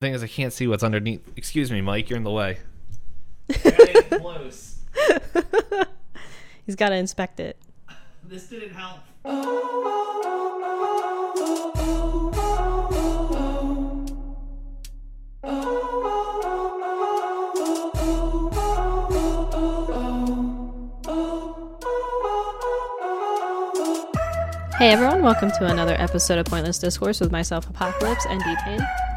[0.00, 1.20] thing is, I can't see what's underneath.
[1.36, 2.08] Excuse me, Mike.
[2.08, 2.58] You're in the way.
[4.10, 4.78] close.
[6.66, 7.56] He's got to inspect it.
[8.22, 9.00] This didn't help.
[24.78, 28.80] Hey everyone, welcome to another episode of Pointless Discourse with myself, Apocalypse, and D-Pain.
[28.80, 29.07] I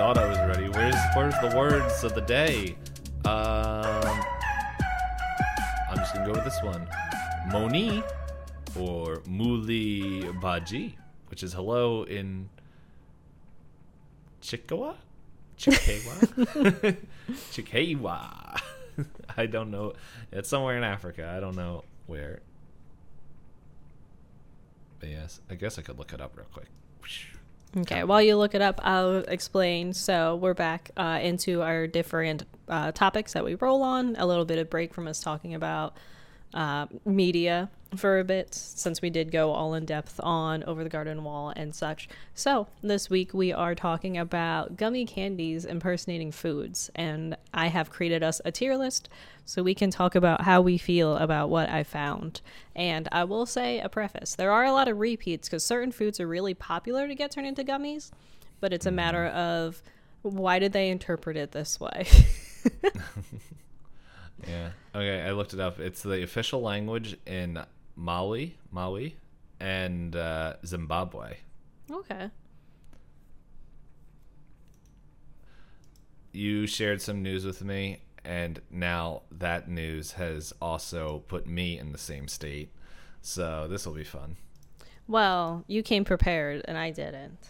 [0.00, 0.66] thought I was ready.
[0.70, 2.74] Where's where's the words of the day?
[3.26, 4.22] Um,
[5.90, 6.88] I'm just gonna go with this one.
[7.52, 8.02] Moni
[8.78, 10.96] or Muli Baji,
[11.28, 12.48] which is hello in
[14.40, 14.94] Chikawa?
[15.58, 16.96] Chikawa?
[17.52, 18.60] Chikawa.
[19.36, 19.92] I don't know.
[20.32, 21.30] It's somewhere in Africa.
[21.36, 22.40] I don't know where.
[24.98, 26.68] But yes, I guess I could look it up real quick.
[27.76, 29.92] Okay, while you look it up, I'll explain.
[29.92, 34.16] So we're back uh, into our different uh, topics that we roll on.
[34.16, 35.96] A little bit of break from us talking about
[36.54, 40.90] uh, media for a bit, since we did go all in depth on Over the
[40.90, 42.08] Garden Wall and such.
[42.34, 48.22] So this week we are talking about gummy candies impersonating foods, and I have created
[48.22, 49.08] us a tier list
[49.44, 52.40] so we can talk about how we feel about what I found.
[52.76, 56.20] And I will say a preface: there are a lot of repeats because certain foods
[56.20, 58.10] are really popular to get turned into gummies,
[58.60, 59.82] but it's a matter of
[60.22, 62.06] why did they interpret it this way.
[64.48, 64.70] Yeah.
[64.94, 65.78] Okay, I looked it up.
[65.78, 67.62] It's the official language in
[67.96, 69.16] Mali, Maui,
[69.58, 71.36] and uh, Zimbabwe.
[71.90, 72.30] okay.
[76.32, 81.90] You shared some news with me, and now that news has also put me in
[81.90, 82.72] the same state.
[83.20, 84.36] So this will be fun.
[85.08, 87.48] Well, you came prepared and I didn't.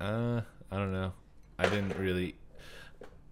[0.00, 1.12] Uh, I don't know.
[1.58, 2.36] I didn't really.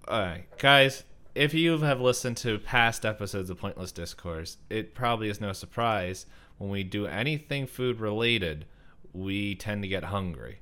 [0.09, 1.05] All right, guys.
[1.35, 6.25] If you have listened to past episodes of Pointless Discourse, it probably is no surprise
[6.59, 8.67] when we do anything food related,
[9.13, 10.61] we tend to get hungry.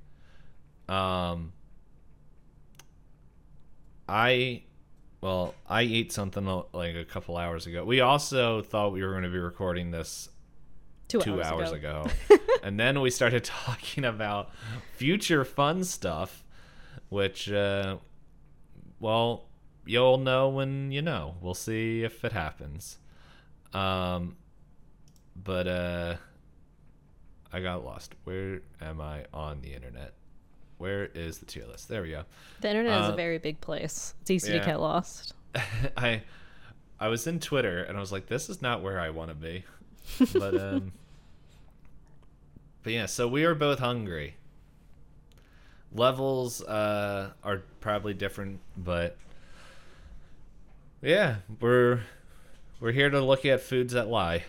[0.88, 1.52] Um,
[4.08, 4.64] I,
[5.20, 7.84] well, I ate something uh, like a couple hours ago.
[7.84, 10.28] We also thought we were going to be recording this
[11.06, 12.08] Two, two hours, hours, ago.
[12.30, 12.42] ago.
[12.62, 14.50] and then we started talking about
[14.94, 16.42] future fun stuff,
[17.08, 17.98] which, uh,
[19.00, 19.44] well,
[19.86, 21.34] you'll know when you know.
[21.40, 22.98] We'll see if it happens.
[23.72, 24.36] Um,
[25.36, 26.16] but uh,
[27.52, 28.14] I got lost.
[28.24, 30.14] Where am I on the internet?
[30.78, 31.88] Where is the tier list?
[31.88, 32.24] There we go.
[32.60, 34.14] The internet is Uh, a very big place.
[34.22, 35.34] It's easy to get lost.
[35.96, 36.22] I
[37.00, 39.34] I was in Twitter and I was like, this is not where I want to
[39.34, 39.64] be.
[40.32, 40.92] But um
[42.82, 44.34] But yeah, so we are both hungry.
[45.94, 49.16] Levels uh are probably different, but
[51.02, 52.00] yeah, we're
[52.80, 54.44] we're here to look at foods that lie.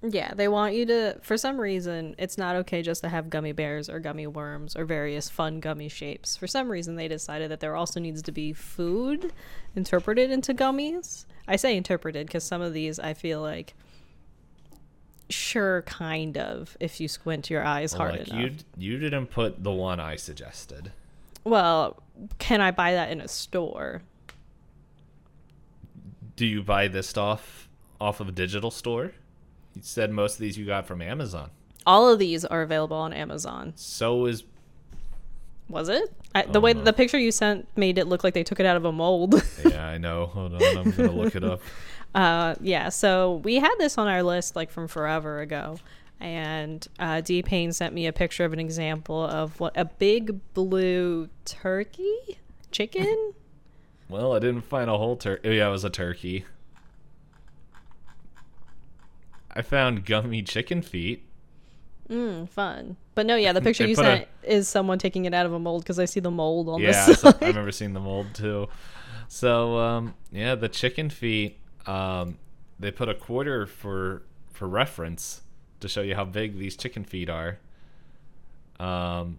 [0.00, 1.18] Yeah, they want you to.
[1.22, 4.84] For some reason, it's not okay just to have gummy bears or gummy worms or
[4.84, 6.36] various fun gummy shapes.
[6.36, 9.32] For some reason, they decided that there also needs to be food
[9.74, 11.26] interpreted into gummies.
[11.48, 13.74] I say interpreted because some of these I feel like,
[15.30, 18.40] sure, kind of, if you squint your eyes hard like enough.
[18.40, 20.92] you you didn't put the one I suggested.
[21.44, 22.02] Well,
[22.38, 24.02] can I buy that in a store?
[26.36, 27.68] Do you buy this stuff
[28.00, 29.12] off of a digital store?
[29.74, 31.50] You said most of these you got from Amazon.
[31.86, 33.72] All of these are available on Amazon.
[33.76, 34.44] So is
[35.68, 36.12] Was it?
[36.34, 36.82] I, the Oh, way no.
[36.82, 39.42] the picture you sent made it look like they took it out of a mold.
[39.64, 40.26] yeah, I know.
[40.26, 41.60] Hold on, I'm gonna look it up.
[42.18, 45.78] uh, yeah, so we had this on our list like from forever ago.
[46.20, 51.28] And uh, D-Pain sent me a picture of an example of what a big blue
[51.44, 52.38] turkey
[52.72, 53.32] chicken.
[54.10, 55.50] Well, I didn't find a whole turkey.
[55.56, 56.46] Yeah, it was a turkey.
[59.54, 61.24] I found gummy chicken feet.
[62.08, 62.96] mm, fun.
[63.14, 65.52] But no, yeah, the picture you put a- sent is someone taking it out of
[65.52, 67.42] a mold because I see the mold on Yeah, I, the saw- side.
[67.42, 68.68] I remember seeing the mold too.
[69.28, 71.57] So, um, yeah, the chicken feet.
[71.86, 72.38] Um,
[72.78, 74.22] they put a quarter for
[74.52, 75.42] for reference
[75.80, 77.58] to show you how big these chicken feet are.
[78.80, 79.38] Um,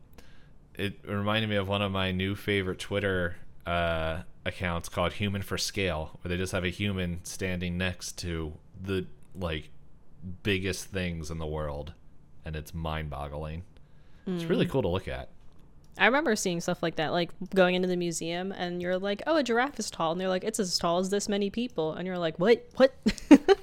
[0.76, 5.58] it reminded me of one of my new favorite Twitter uh, accounts called Human for
[5.58, 9.70] Scale, where they just have a human standing next to the like
[10.44, 11.94] biggest things in the world,
[12.46, 13.64] and it's mind-boggling.
[14.28, 15.30] It's really cool to look at.
[15.98, 19.38] I remember seeing stuff like that, like going into the museum and you're like, oh,
[19.38, 20.14] a giraffe is tall.
[20.14, 21.94] And they're like, it's as tall as this many people.
[21.94, 22.66] And you're like, what?
[22.76, 22.94] What?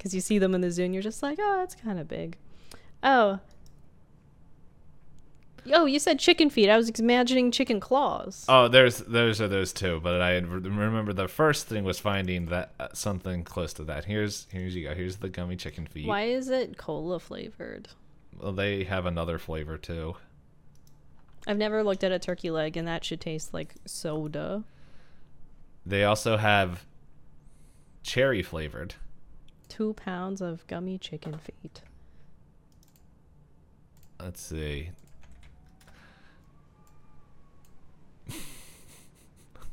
[0.00, 2.08] Because you see them in the zoo and you're just like, oh, that's kind of
[2.08, 2.38] big.
[3.02, 3.38] Oh.
[5.70, 6.70] Oh, you said chicken feet.
[6.70, 8.46] I was imagining chicken claws.
[8.48, 12.72] Oh, there's those are those two, but I remember the first thing was finding that
[12.80, 14.06] uh, something close to that.
[14.06, 14.94] Here's here's you go.
[14.94, 16.06] Here's the gummy chicken feet.
[16.06, 17.88] Why is it cola flavored?
[18.40, 20.16] Well, they have another flavor too.
[21.46, 24.64] I've never looked at a turkey leg, and that should taste like soda.
[25.86, 26.84] They also have
[28.02, 28.94] cherry flavored.
[29.68, 31.82] Two pounds of gummy chicken feet.
[34.20, 34.90] Let's see.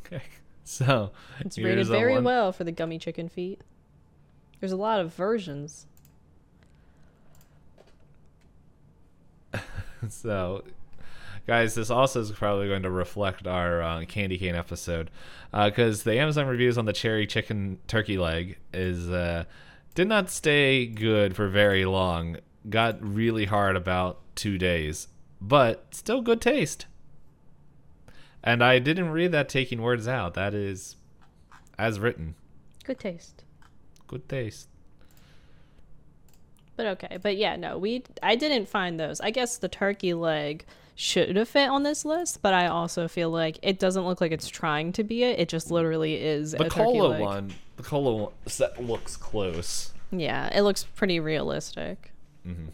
[0.06, 0.22] okay.
[0.64, 2.24] So it's rated very one.
[2.24, 3.62] well for the gummy chicken feet.
[4.60, 5.88] There's a lot of versions.
[10.10, 10.64] so
[11.48, 15.10] guys this also is probably going to reflect our uh, candy cane episode
[15.52, 19.46] because uh, the amazon reviews on the cherry chicken turkey leg is uh,
[19.96, 22.38] did not stay good for very long.
[22.70, 25.08] Got really hard about two days
[25.42, 26.86] but still good taste.
[28.44, 30.34] And i didn't read that taking words out.
[30.34, 30.98] That is
[31.78, 32.36] as written.
[32.84, 33.44] Good taste.
[34.08, 34.68] Good taste.
[36.76, 37.18] But okay.
[37.22, 39.20] But yeah no we i didn't find those.
[39.22, 40.66] I guess the turkey leg
[41.00, 44.32] should have fit on this list, but I also feel like it doesn't look like
[44.32, 45.40] it's trying to be it.
[45.40, 46.54] It just literally is.
[46.54, 49.94] The cola one, the cola one set looks close.
[50.12, 52.12] Yeah, it looks pretty realistic.
[52.46, 52.70] Mm-hmm.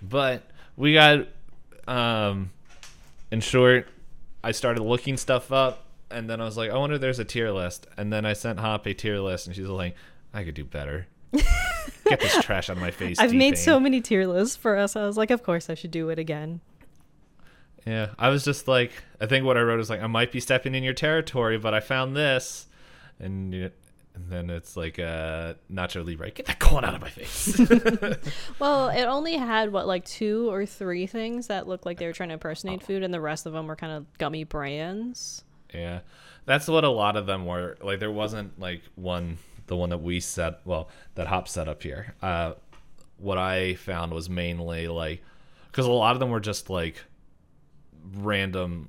[0.00, 0.44] But
[0.76, 1.26] we got,
[1.88, 2.50] um,
[3.32, 3.88] in short,
[4.44, 7.24] I started looking stuff up, and then I was like, I wonder if there's a
[7.24, 7.88] tier list.
[7.96, 9.96] And then I sent Hop a tier list, and she's like,
[10.32, 11.08] I could do better.
[11.32, 13.18] Get this trash out of my face.
[13.18, 14.94] I've made so many tier lists for us.
[14.94, 16.60] I was like, of course I should do it again.
[17.86, 18.90] Yeah, I was just like,
[19.20, 21.72] I think what I wrote is like, I might be stepping in your territory, but
[21.72, 22.66] I found this,
[23.20, 27.60] and and then it's like, uh, Nacho Libre, get that corn out of my face.
[28.58, 32.12] well, it only had what like two or three things that looked like they were
[32.12, 35.44] trying to impersonate food, and the rest of them were kind of gummy brands.
[35.72, 36.00] Yeah,
[36.44, 37.76] that's what a lot of them were.
[37.80, 39.38] Like, there wasn't like one,
[39.68, 42.14] the one that we set, well, that Hop set up here.
[42.20, 42.54] Uh,
[43.18, 45.22] what I found was mainly like,
[45.70, 47.04] because a lot of them were just like
[48.14, 48.88] random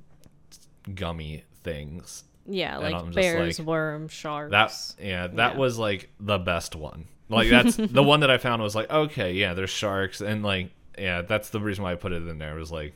[0.94, 2.24] gummy things.
[2.46, 4.50] Yeah, like bears, like, worms, sharks.
[4.52, 5.58] That yeah, that yeah.
[5.58, 7.06] was like the best one.
[7.28, 10.70] Like that's the one that I found was like okay, yeah, there's sharks and like
[10.98, 12.54] yeah, that's the reason why I put it in there.
[12.54, 12.94] Was like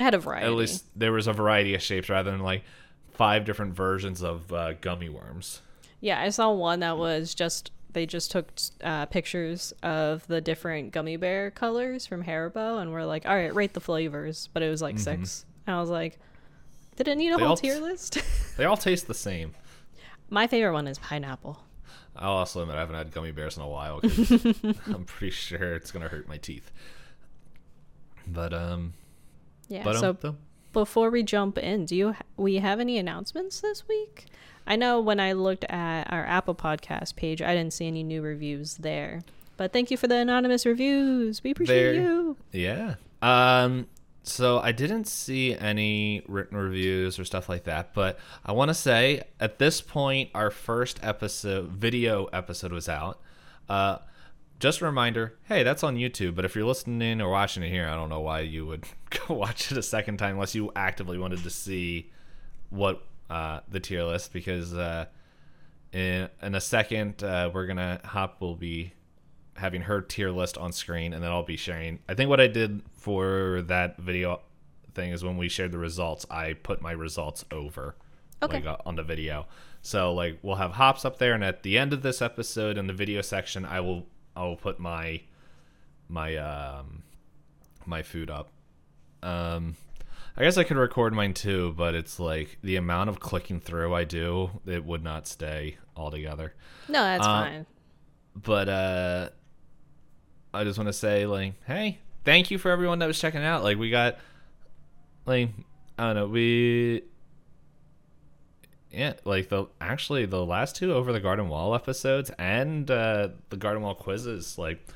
[0.00, 0.46] I had a variety.
[0.46, 2.64] At least there was a variety of shapes rather than like
[3.12, 5.60] five different versions of uh, gummy worms.
[6.00, 8.52] Yeah, I saw one that was just they just took
[8.82, 13.54] uh, pictures of the different gummy bear colors from Haribo and we're like, all right,
[13.54, 14.48] rate the flavors.
[14.52, 15.22] But it was like mm-hmm.
[15.24, 15.44] six.
[15.66, 16.18] And I was like,
[16.96, 18.18] did it need a they whole tier list?
[18.56, 19.54] they all taste the same.
[20.30, 21.62] My favorite one is pineapple.
[22.16, 24.00] I'll also admit I haven't had gummy bears in a while.
[24.86, 26.70] I'm pretty sure it's gonna hurt my teeth.
[28.26, 28.92] But um,
[29.68, 29.82] yeah.
[29.82, 30.36] But, um, so
[30.72, 34.26] before we jump in, do you ha- we have any announcements this week?
[34.66, 38.22] I know when I looked at our Apple Podcast page, I didn't see any new
[38.22, 39.22] reviews there.
[39.56, 41.42] But thank you for the anonymous reviews.
[41.42, 42.36] We appreciate you.
[42.52, 42.94] Yeah.
[43.20, 43.86] Um
[44.24, 48.74] so I didn't see any written reviews or stuff like that, but I want to
[48.74, 53.20] say at this point our first episode video episode was out.
[53.68, 53.98] Uh
[54.58, 57.88] just a reminder, hey, that's on YouTube, but if you're listening or watching it here,
[57.88, 61.18] I don't know why you would go watch it a second time unless you actively
[61.18, 62.10] wanted to see
[62.70, 65.06] what uh, the tier list because uh,
[65.92, 68.92] in in a second uh, we're gonna hop will be
[69.56, 71.98] having her tier list on screen and then I'll be sharing.
[72.08, 74.42] I think what I did for that video
[74.94, 77.96] thing is when we shared the results, I put my results over
[78.42, 78.62] okay.
[78.62, 79.46] like on the video.
[79.80, 82.86] So like we'll have hops up there, and at the end of this episode in
[82.86, 85.22] the video section, I will I will put my
[86.08, 87.02] my um
[87.86, 88.50] my food up.
[89.22, 89.76] Um,
[90.36, 93.94] I guess I could record mine too, but it's like the amount of clicking through
[93.94, 96.54] I do, it would not stay altogether.
[96.88, 97.66] No, that's uh, fine.
[98.34, 99.28] But uh
[100.54, 103.62] I just want to say like, hey, thank you for everyone that was checking out.
[103.62, 104.18] Like we got
[105.26, 105.50] like
[105.98, 107.02] I don't know, we
[108.90, 113.56] yeah, like the actually the last two over the Garden Wall episodes and uh the
[113.56, 114.86] Garden Wall quizzes like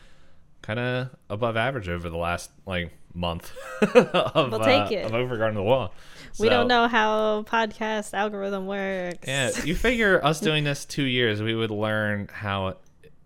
[0.63, 5.13] kind of above average over the last like month of, we'll take uh, it.
[5.13, 5.93] of the Wall.
[6.33, 9.27] So, we don't know how podcast algorithm works.
[9.27, 12.77] Yeah, you figure us doing this two years, we would learn how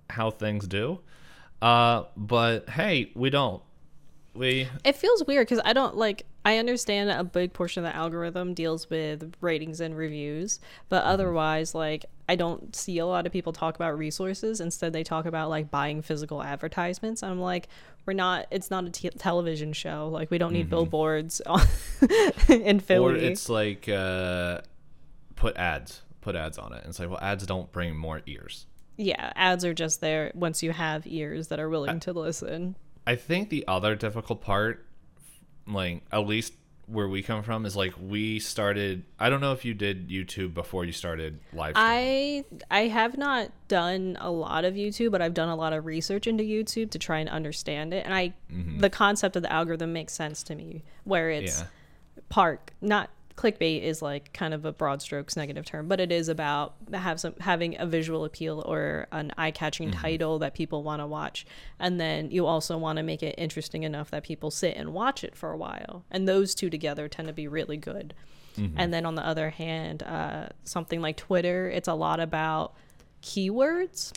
[0.08, 1.00] how things do.
[1.60, 3.62] Uh, but hey, we don't.
[4.34, 4.68] We.
[4.84, 6.24] It feels weird because I don't like.
[6.44, 11.74] I understand a big portion of the algorithm deals with ratings and reviews, but otherwise,
[11.74, 14.60] like, I don't see a lot of people talk about resources.
[14.60, 17.22] Instead, they talk about like buying physical advertisements.
[17.24, 17.68] I'm like,
[18.06, 20.08] we're not, it's not a t- television show.
[20.12, 21.66] Like, we don't need billboards on-
[22.48, 23.14] in Philly.
[23.14, 24.60] Or it's like uh,
[25.34, 26.78] put ads, put ads on it.
[26.82, 28.66] And it's like, well, ads don't bring more ears.
[28.96, 32.76] yeah, ads are just there once you have ears that are willing to listen.
[33.06, 34.86] I think the other difficult part,
[35.66, 36.52] like at least
[36.90, 39.04] where we come from, is like we started.
[39.18, 41.76] I don't know if you did YouTube before you started live.
[41.76, 42.44] streaming.
[42.70, 45.86] I I have not done a lot of YouTube, but I've done a lot of
[45.86, 48.04] research into YouTube to try and understand it.
[48.04, 48.78] And I mm-hmm.
[48.78, 51.66] the concept of the algorithm makes sense to me where it's Yeah.
[52.28, 56.28] park not clickbait is like kind of a broad strokes negative term, but it is
[56.28, 61.06] about have some having a visual appeal or an eye-catching title that people want to
[61.06, 61.46] watch.
[61.78, 65.24] And then you also want to make it interesting enough that people sit and watch
[65.24, 66.04] it for a while.
[66.10, 68.12] And those two together tend to be really good.
[68.76, 72.74] And then on the other hand, uh, something like Twitter, it's a lot about
[73.22, 74.12] keywords.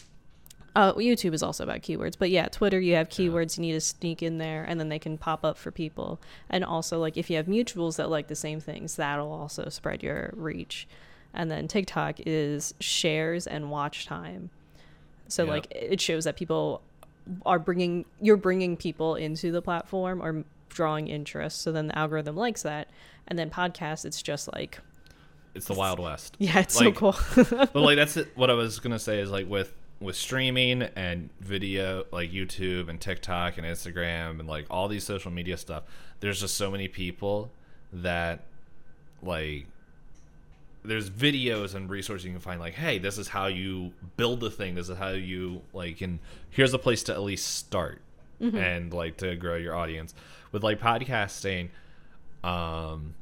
[0.76, 3.82] Uh, YouTube is also about keywords, but yeah, Twitter, you have keywords you need to
[3.82, 6.20] sneak in there, and then they can pop up for people.
[6.50, 10.02] And also, like if you have mutuals that like the same things, that'll also spread
[10.02, 10.88] your reach.
[11.34, 14.50] And then TikTok is shares and watch time.
[15.28, 15.52] So Yep.
[15.54, 16.82] like it shows that people
[17.46, 21.62] are bringing you're bringing people into the platform or drawing interest.
[21.62, 22.88] So then the algorithm likes that.
[23.28, 24.80] And then podcasts, it's just like
[25.56, 26.36] It's the Wild West.
[26.40, 27.16] yeah, it's Like- so cool.
[27.46, 29.72] but like that's it, what I was gonna say is like with
[30.04, 35.32] with streaming and video, like YouTube and TikTok and Instagram and like all these social
[35.32, 35.84] media stuff.
[36.20, 37.52] There's just so many people
[37.92, 38.42] that
[39.22, 39.66] like
[40.84, 44.50] there's videos and resources you can find like hey this is how you build the
[44.50, 46.20] thing this is how you like and
[46.50, 48.02] here's a place to at least start
[48.58, 50.14] and like to grow your audience
[50.52, 51.70] with like podcasting
[52.44, 53.14] um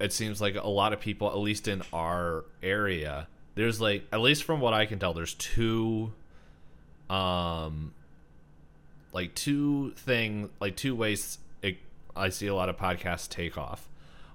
[0.00, 4.20] it seems like a lot of people at least in our area there's like at
[4.20, 6.12] least from what i can tell there's two
[7.10, 7.92] um
[9.12, 11.78] like two thing like two ways it,
[12.14, 13.88] i see a lot of podcasts take off.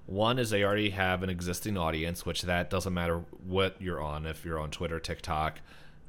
[0.06, 4.26] One is they already have an existing audience which that doesn't matter what you're on
[4.26, 5.60] if you're on twitter tiktok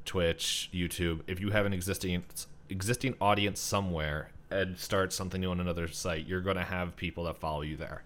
[0.04, 2.24] twitch youtube if you have an existing
[2.68, 7.24] existing audience somewhere and start something new on another site you're going to have people
[7.24, 8.02] that follow you there.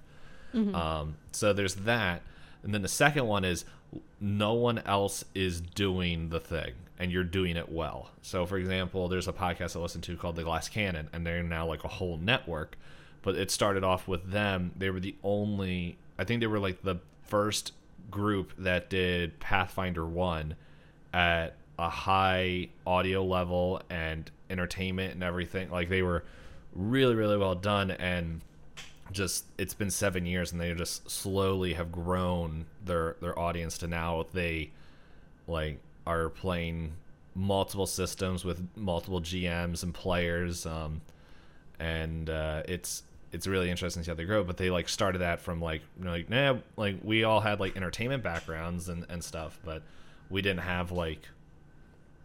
[0.75, 2.23] Um, so there's that,
[2.63, 3.65] and then the second one is
[4.21, 8.11] no one else is doing the thing, and you're doing it well.
[8.23, 11.43] So, for example, there's a podcast I listen to called The Glass Cannon, and they're
[11.43, 12.77] now like a whole network.
[13.23, 14.73] But it started off with them.
[14.77, 17.73] They were the only, I think they were like the first
[18.11, 20.55] group that did Pathfinder 1
[21.13, 25.71] at a high audio level and entertainment and everything.
[25.71, 26.25] Like they were
[26.75, 27.91] really, really well done.
[27.91, 28.41] And
[29.13, 33.87] just it's been seven years and they just slowly have grown their their audience to
[33.87, 34.71] now they
[35.47, 36.93] like are playing
[37.35, 41.01] multiple systems with multiple GMs and players um
[41.79, 45.21] and uh it's it's really interesting to see how they grow but they like started
[45.21, 49.07] that from like you know, like nah like we all had like entertainment backgrounds and
[49.09, 49.83] and stuff but
[50.29, 51.29] we didn't have like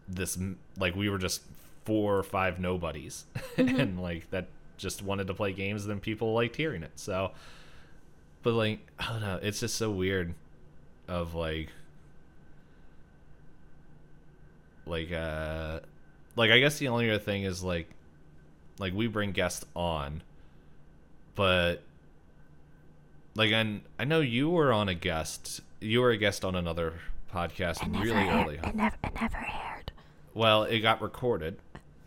[0.07, 0.37] this
[0.77, 1.43] like we were just
[1.85, 3.25] four or five nobodies.
[3.57, 4.47] And like that
[4.83, 6.91] just wanted to play games and then people liked hearing it.
[6.95, 7.31] So
[8.43, 9.39] but like i don't know.
[9.41, 10.33] It's just so weird
[11.07, 11.69] of like
[14.85, 15.79] like uh
[16.35, 17.89] like i guess the only other thing is like
[18.79, 20.21] like we bring guests on
[21.35, 21.81] but
[23.35, 26.93] like and i know you were on a guest you were a guest on another
[27.33, 29.91] podcast really early It never, it never aired.
[30.33, 31.57] well it got recorded.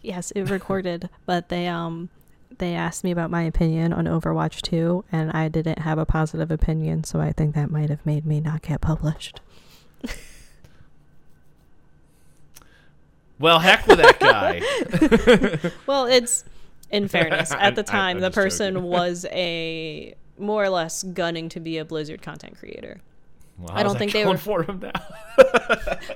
[0.03, 2.11] Yes, it recorded, but they um
[2.59, 6.51] they asked me about my opinion on Overwatch 2 and I didn't have a positive
[6.51, 9.41] opinion, so I think that might have made me not get published.
[13.39, 16.45] well heck with that guy Well, it's
[16.91, 21.61] in fairness, at the time I'm the person was a more or less gunning to
[21.61, 23.01] be a Blizzard content creator.
[23.59, 24.93] Well, I don't think they were- for him now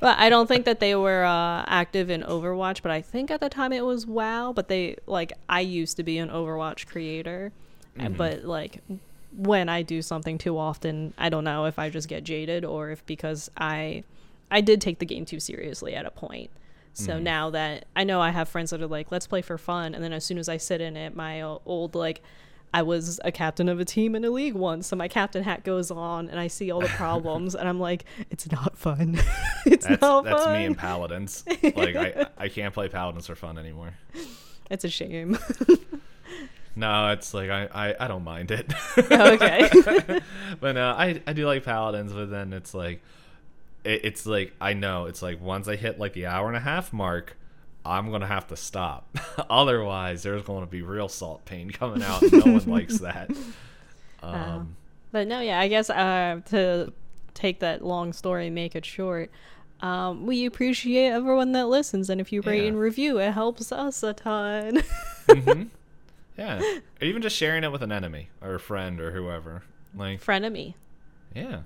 [0.00, 3.40] But I don't think that they were uh, active in Overwatch, but I think at
[3.40, 7.52] the time it was WoW, but they like I used to be an Overwatch creator,
[7.98, 8.14] Mm-hmm.
[8.14, 8.82] but like
[9.36, 12.90] when I do something too often, I don't know if I just get jaded or
[12.90, 14.04] if because I
[14.50, 16.50] I did take the game too seriously at a point.
[16.92, 17.24] So Mm-hmm.
[17.24, 20.02] now that I know I have friends that are like, let's play for fun, and
[20.02, 22.22] then as soon as I sit in it, my old like.
[22.72, 25.64] I was a captain of a team in a league once, so my captain hat
[25.64, 29.20] goes on, and I see all the problems, and I'm like, "It's not fun.
[29.66, 30.52] it's that's, not that's fun.
[30.52, 33.94] That's me and paladins like I, I can't play paladins for fun anymore
[34.70, 35.38] It's a shame.
[36.76, 38.72] No, it's like I, I, I don't mind it.
[38.96, 39.68] Oh, okay.
[40.60, 43.02] but no, I I do like paladins, but then it's like
[43.84, 46.60] it, it's like I know it's like once I hit like the hour and a
[46.60, 47.36] half mark,
[47.84, 49.16] I'm gonna have to stop.
[49.50, 52.22] Otherwise, there's going to be real salt pain coming out.
[52.30, 53.30] No one likes that.
[54.22, 54.76] Um,
[55.12, 56.92] But no, yeah, I guess uh, to
[57.34, 59.30] take that long story, and make it short.
[59.80, 62.68] Um, we appreciate everyone that listens, and if you rate Yeah.
[62.68, 64.82] and review, it helps us a ton.
[65.28, 65.68] mhm.
[66.38, 69.62] Yeah, or even just sharing it with an enemy or a friend or whoever.
[69.94, 70.72] Like, Frenemy.
[71.34, 71.60] yeah,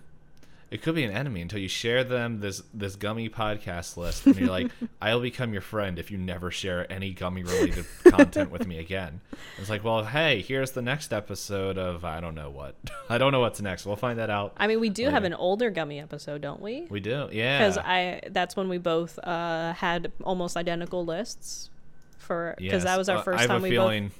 [0.74, 4.34] it could be an enemy until you share them this this gummy podcast list, and
[4.36, 8.66] you're like, I'll become your friend if you never share any gummy related content with
[8.66, 9.20] me again.
[9.56, 12.74] It's like, well, hey, here's the next episode of I don't know what.
[13.08, 13.86] I don't know what's next.
[13.86, 14.54] We'll find that out.
[14.56, 16.88] I mean, we do have an older gummy episode, don't we?
[16.90, 17.58] We do, yeah.
[17.60, 21.70] Because I that's when we both uh, had almost identical lists
[22.18, 24.10] for because that was our Uh, first I have time a we feeling.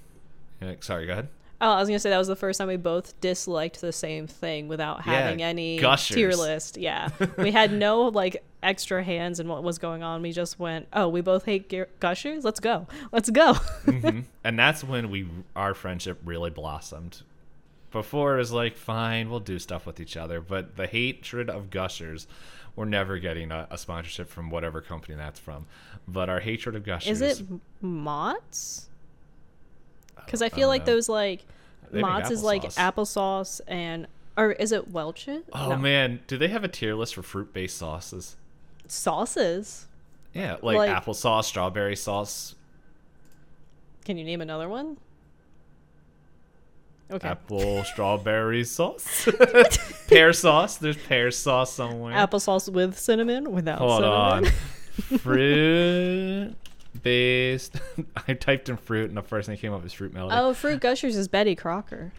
[0.63, 1.29] Yeah, sorry, go ahead.
[1.65, 4.27] Oh, I was gonna say that was the first time we both disliked the same
[4.27, 6.15] thing without Yeah, having any gushers.
[6.15, 6.77] tier list.
[6.77, 10.21] Yeah, we had no like extra hands in what was going on.
[10.21, 12.45] We just went, oh, we both hate gu- gushers.
[12.45, 12.87] Let's go.
[13.13, 13.55] Let's go.
[13.85, 17.23] hmm And that's when we our friendship really blossomed.
[17.91, 21.71] Before it was like, fine, we'll do stuff with each other, but the hatred of
[21.71, 22.27] gushers,
[22.77, 25.67] we're never getting a, a sponsorship from whatever company that's from.
[26.09, 27.47] But our hatred of gushers, Is it
[27.81, 28.89] Mott's?
[30.17, 30.95] Because I don't feel like know.
[30.95, 31.45] those like
[31.91, 33.61] They Mott's is like applesauce.
[33.69, 34.07] and
[34.37, 35.43] or is it Welch's?
[35.53, 35.77] Oh No.
[35.77, 38.37] man, do they have a tier list for fruit-based sauces?
[38.87, 39.87] sauces.
[40.33, 42.55] Yeah, like, Like- applesauce, strawberry sauce,
[44.05, 44.99] Can you name another one?
[47.11, 47.29] Okay.
[47.29, 49.29] apple strawberry sauce,
[50.09, 50.79] pear sauce.
[50.79, 52.15] There's pear sauce somewhere.
[52.15, 54.53] Applesauce with cinnamon, without Hold cinnamon.
[55.13, 55.19] on.
[55.19, 56.55] fruit
[57.03, 57.81] based.
[58.29, 60.37] I typed in fruit, and the first thing that came up is fruit melody.
[60.39, 62.13] Oh, Fruit Gushers is Betty Crocker.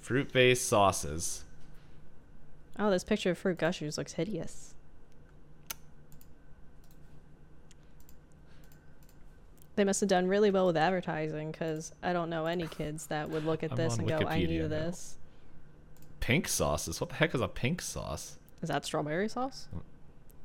[0.00, 1.44] Fruit based sauces.
[2.78, 4.74] Oh, this picture of Fruit Gushers looks hideous.
[9.76, 13.28] They must have done really well with advertising because I don't know any kids that
[13.28, 14.68] would look at this and go, I Wikipedia need now.
[14.68, 15.18] this.
[16.20, 16.98] Pink sauces.
[17.00, 18.38] What the heck is a pink sauce?
[18.62, 19.68] Is that strawberry sauce?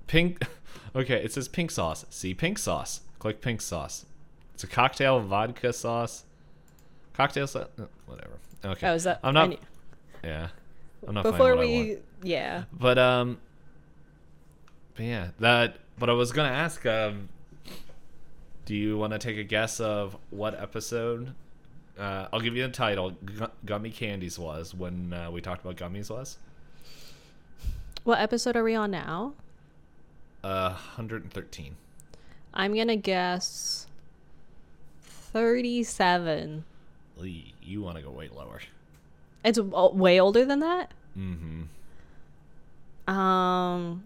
[0.08, 0.46] Pink.
[0.96, 2.06] Okay, it says pink sauce.
[2.10, 3.02] See pink sauce.
[3.22, 4.08] Click pink sauce.
[4.56, 6.26] It's a cocktail vodka sauce.
[7.14, 7.68] Cocktail sauce.
[8.08, 8.40] Whatever.
[8.66, 8.90] Okay.
[8.90, 9.20] Oh, is that?
[9.24, 9.50] I'm not.
[9.50, 9.60] need-
[10.24, 10.48] Yeah.
[11.08, 11.22] I'm not.
[11.26, 12.00] before finding what I want.
[12.24, 12.64] we, yeah.
[12.74, 13.38] But um,
[14.96, 15.76] but yeah, that.
[16.00, 16.84] But I was gonna ask.
[16.88, 17.30] Um,
[18.66, 21.36] do you want to take a guess of what episode?
[22.00, 23.12] Uh, I'll give you the title.
[23.24, 26.40] Gu- Gummy Candies was when uh, we talked about gummies was.
[28.04, 29.34] What episode are we on now?
[30.44, 31.76] Uh, 113.
[32.54, 33.88] I'm gonna guess
[35.02, 36.66] thirty-seven.
[37.18, 38.62] Lee, you want to go way lower?
[39.44, 40.92] It's way older than that.
[41.18, 41.64] Mm-hmm.
[43.14, 44.04] Um,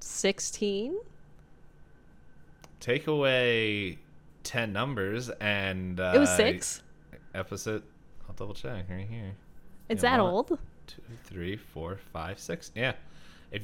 [0.00, 0.96] sixteen.
[2.80, 3.98] Take away
[4.44, 6.82] ten numbers and uh, it was six.
[7.34, 7.82] episode.
[8.28, 9.34] I'll double check right here.
[9.88, 10.58] It's Yeah, that one, old.
[10.86, 12.70] Two, three, four, five, six.
[12.74, 12.92] Yeah.
[13.50, 13.62] If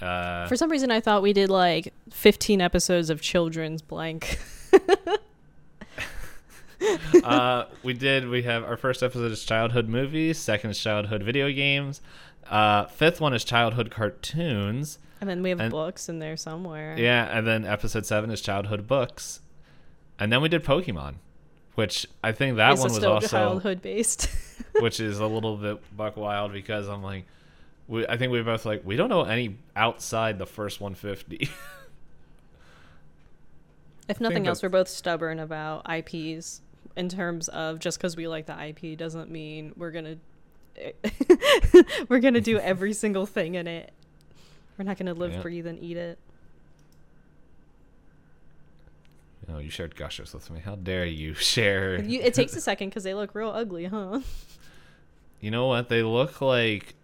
[0.00, 4.38] uh, For some reason, I thought we did like 15 episodes of children's blank.
[7.24, 8.28] uh, we did.
[8.28, 10.38] We have our first episode is childhood movies.
[10.38, 12.00] Second is childhood video games.
[12.48, 14.98] Uh, fifth one is childhood cartoons.
[15.20, 16.96] and then we have And- books in there somewhere.
[16.98, 19.40] Yeah, and then episode seven is childhood books.
[20.18, 21.14] And then we did Pokemon,
[21.74, 24.28] which I think that it one was also, childhood based?
[24.80, 27.24] which is a little bit buck wild because I'm like,
[27.92, 31.46] we, I think we were both like, we don't know any outside the first 150.
[34.08, 36.62] if nothing else, we're both stubborn about IPs
[36.96, 40.16] in terms of just because we like the IP doesn't mean we're gonna
[42.08, 43.92] we're gonna do every single thing in it.
[44.78, 45.42] We're not gonna live, Yeah.
[45.42, 46.18] breathe, and eat it.
[49.50, 50.60] oh, you shared gushers with me.
[50.60, 52.02] How dare you share?
[52.02, 54.20] You, it takes a second because they look real ugly, huh?
[55.40, 55.90] You know what?
[55.90, 56.94] They look like.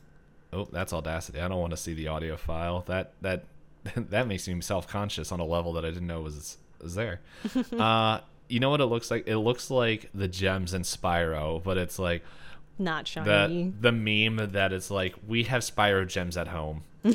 [0.52, 1.40] Oh, that's Audacity.
[1.40, 2.84] I don't want to see the audio file.
[2.86, 3.44] That that
[3.96, 7.20] that makes me self conscious on a level that I didn't know was was there.
[7.78, 9.26] uh, you know what it looks like?
[9.26, 12.22] It looks like the gems in Spyro, but it's like
[12.78, 13.72] Not the shiny.
[13.80, 16.84] the meme that it's like we have Spyro gems at home.
[17.02, 17.12] the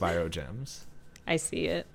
[0.00, 0.86] Spyro gems.
[1.26, 1.86] I see it.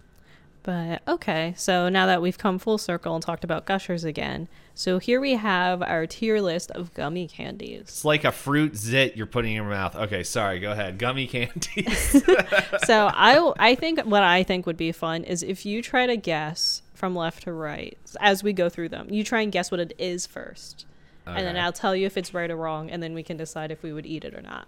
[0.63, 4.99] But okay, so now that we've come full circle and talked about gushers again, so
[4.99, 7.81] here we have our tier list of gummy candies.
[7.81, 9.95] It's like a fruit zit you're putting in your mouth.
[9.95, 10.59] Okay, sorry.
[10.59, 10.97] Go ahead.
[10.97, 12.23] Gummy candies.
[12.85, 16.17] so I I think what I think would be fun is if you try to
[16.17, 19.07] guess from left to right as we go through them.
[19.09, 20.85] You try and guess what it is first.
[21.25, 23.69] And then I'll tell you if it's right or wrong, and then we can decide
[23.69, 24.65] if we would eat it or not.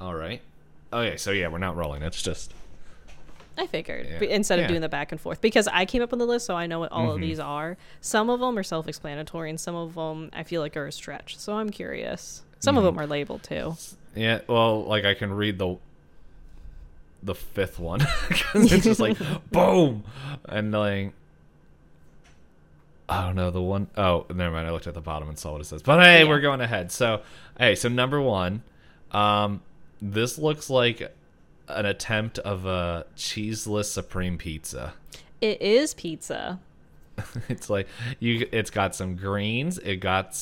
[0.00, 0.40] All right.
[0.92, 2.02] Okay, so yeah, we're not rolling.
[2.02, 2.54] It's just
[3.56, 4.28] I figured Yeah.
[4.28, 4.64] instead Yeah.
[4.64, 6.66] of doing the back and forth because I came up with the list, so I
[6.66, 7.22] know what all of Mhm.
[7.22, 7.76] these are.
[8.00, 11.36] Some of them are self-explanatory, and some of them I feel like are a stretch.
[11.38, 12.42] So I'm curious.
[12.60, 12.78] Some Mhm.
[12.78, 13.76] of them are labeled too.
[14.16, 14.40] yeah.
[14.48, 15.76] Well, like I can read the
[17.22, 19.16] the fifth one 'Cause it's just like
[19.50, 20.04] boom,
[20.46, 21.12] and like
[23.08, 24.66] I don't know the one oh never mind.
[24.66, 25.82] I looked at the bottom and saw what it says.
[25.82, 26.28] But hey, Yeah.
[26.28, 26.90] we're going ahead.
[26.90, 27.20] So
[27.58, 28.62] hey, so number one,
[29.12, 29.62] um,
[30.00, 31.14] this looks like
[31.68, 34.94] an attempt of a cheeseless supreme pizza.
[35.40, 36.60] It is pizza.
[37.48, 37.86] it's like
[38.18, 38.48] you.
[38.52, 39.78] It's got some greens.
[39.78, 40.36] It got.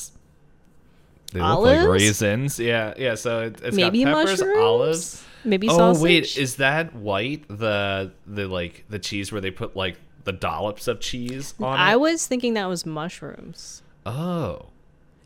[1.33, 1.81] They look Olives?
[1.85, 2.59] like raisins.
[2.61, 3.15] Yeah, yeah.
[3.15, 4.59] So it, it's Maybe got peppers, mushrooms.
[4.59, 5.25] olives.
[5.45, 6.03] Maybe Oh sausage.
[6.03, 7.47] wait, is that white?
[7.49, 11.93] The the like the cheese where they put like the dollops of cheese on I
[11.93, 12.01] it.
[12.01, 13.83] was thinking that was mushrooms.
[14.07, 14.67] oh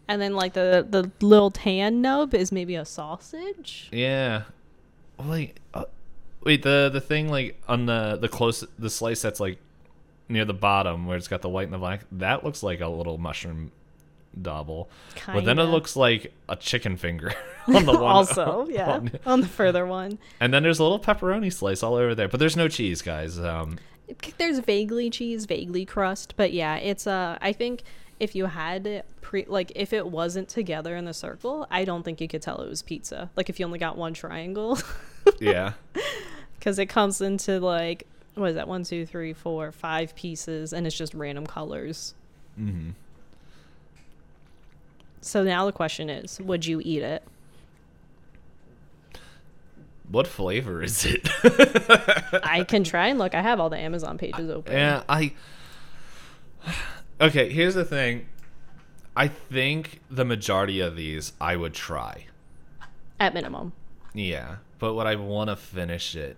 [0.09, 3.89] And then like the the little tan nub is maybe a sausage.
[3.93, 4.45] yeah.
[5.19, 5.85] Wait, uh,
[6.45, 6.63] wait.
[6.63, 9.59] The the thing like on the the close the slice that's like
[10.29, 12.03] near the bottom where it's got the white and the black.
[12.13, 13.73] That looks like a little mushroom
[14.41, 14.91] double.
[15.27, 17.33] But then it looks like a chicken finger
[17.69, 18.03] on the one.
[18.03, 20.19] also, yeah, on- on the further one.
[20.41, 23.39] and then there's a little pepperoni slice all over there, but there's no cheese, guys.
[23.39, 23.79] Um,
[24.39, 27.83] There's vaguely cheese, vaguely crust, but yeah, it's uh I think
[28.19, 32.21] if you had pre like if it wasn't together in the circle, I don't think
[32.21, 33.31] you could tell it was pizza.
[33.37, 34.79] Like if you only got one triangle,
[35.41, 35.73] yeah,
[36.59, 38.69] because it comes into like what is that?
[38.69, 42.15] One, two, three, four, five pieces, and it's just random colors.
[42.57, 42.91] hmm
[45.23, 47.23] So now the question is, would you eat it?
[50.09, 51.29] what flavor is it?
[52.45, 53.35] I can try and look.
[53.35, 54.73] I have all the Amazon pages open.
[54.73, 55.33] yeah, I.
[57.21, 58.27] Okay, here's the thing.
[59.17, 62.27] I think the majority of these I would try.
[63.19, 63.73] At minimum.
[64.13, 66.37] Yeah, but would I want to finish it?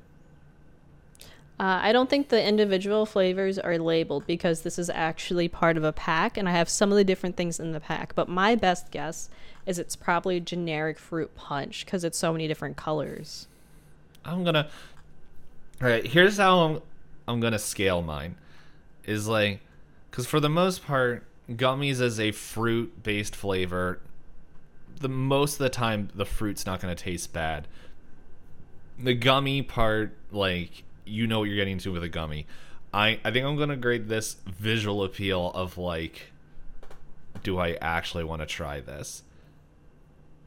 [1.61, 5.83] Uh, I don't think the individual flavors are labeled because this is actually part of
[5.83, 8.14] a pack, and I have some of the different things in the pack.
[8.14, 9.29] But my best guess
[9.67, 13.49] is it's probably generic fruit punch because it's so many different colors.
[14.25, 14.69] I'm gonna.
[15.83, 16.83] All right, here's how I'm,
[17.27, 18.37] I'm gonna scale mine.
[19.05, 19.61] Is like,
[20.19, 24.01] because for the most part, gummies is a fruit-based flavor.
[24.99, 27.69] The most of the time, the fruit's not gonna taste bad.
[28.99, 32.49] The gummy part, like you know what you're getting into with a gummy.
[32.93, 36.33] I I think I'm gonna grade this visual appeal of like,
[37.45, 39.23] do I actually want to try this?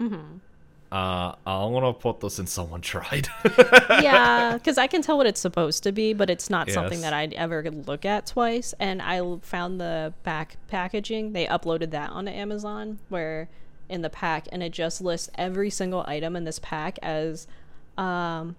[0.01, 0.39] Mm-hmm.
[0.91, 3.29] Uh, I want to put this in someone tried.
[3.89, 7.13] yeah, because I can tell what it's supposed to be, but it's not something that
[7.13, 8.73] I'd ever look at twice.
[8.77, 13.47] And I found the back packaging; they uploaded that onto Amazon, where
[13.87, 17.47] in the pack, and it just lists every single item in this pack as
[17.97, 18.57] um,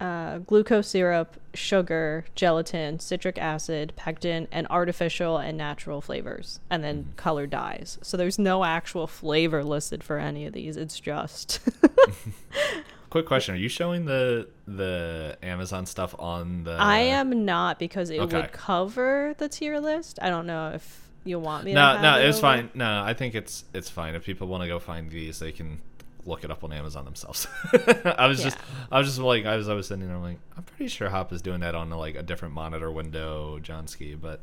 [0.00, 7.12] uh, glucose syrup, sugar, gelatin, citric acid, pectin, and artificial and natural flavors, and then
[7.16, 7.98] color dyes.
[8.02, 10.76] So there's no actual flavor listed for any of these.
[10.76, 11.60] It's just
[13.14, 16.72] Quick question: Are you showing the the Amazon stuff on the?
[16.72, 18.38] I am not because it okay.
[18.38, 20.18] would cover the tier list.
[20.20, 21.70] I don't know if you want me.
[21.70, 22.42] to No, no, it it's over.
[22.42, 22.70] fine.
[22.74, 24.16] No, I think it's it's fine.
[24.16, 25.80] If people want to go find these, they can
[26.26, 27.46] look it up on Amazon themselves.
[28.04, 28.56] I was just,
[28.90, 31.32] I was just like, I was, I was sitting there, like, I'm pretty sure Hop
[31.32, 34.40] is doing that on like a different monitor window, Johnsky, but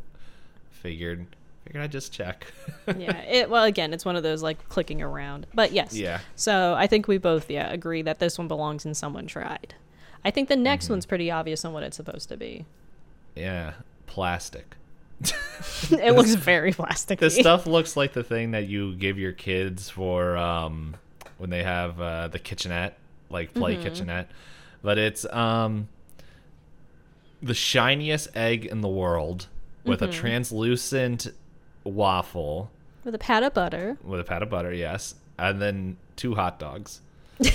[0.69, 1.25] figured,
[1.65, 2.47] figured I'd just check.
[2.97, 3.17] yeah.
[3.21, 5.47] It well again, it's one of those like clicking around.
[5.53, 5.93] But yes.
[5.95, 6.19] Yeah.
[6.35, 9.73] So I think we both yeah agree that this one belongs in someone tried.
[10.23, 10.93] I think the next Mm-hmm.
[10.93, 12.65] one's pretty obvious on what it's supposed to be.
[13.35, 13.73] yeah,
[14.05, 14.75] plastic.
[15.91, 17.19] it looks very plastic.
[17.19, 20.95] This stuff looks like the thing that you give your kids for um,
[21.41, 22.99] when they have uh, the kitchenette,
[23.31, 24.29] like play kitchenette.
[24.83, 25.87] But it's um,
[27.41, 29.47] the shiniest egg in the world
[29.83, 31.29] with a translucent
[31.83, 32.69] waffle
[33.03, 33.97] with a pat of butter.
[34.03, 37.01] with a pat of butter, yes, and then two hot dogs.
[37.39, 37.49] Do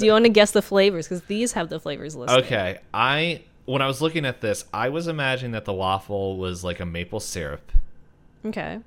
[0.00, 1.06] you want to guess the flavors?
[1.06, 2.42] Because these have the flavors listed.
[2.42, 6.64] Okay, I when I was looking at this, I was imagining that the waffle was
[6.64, 7.70] like a maple syrup.
[8.46, 8.78] Okay.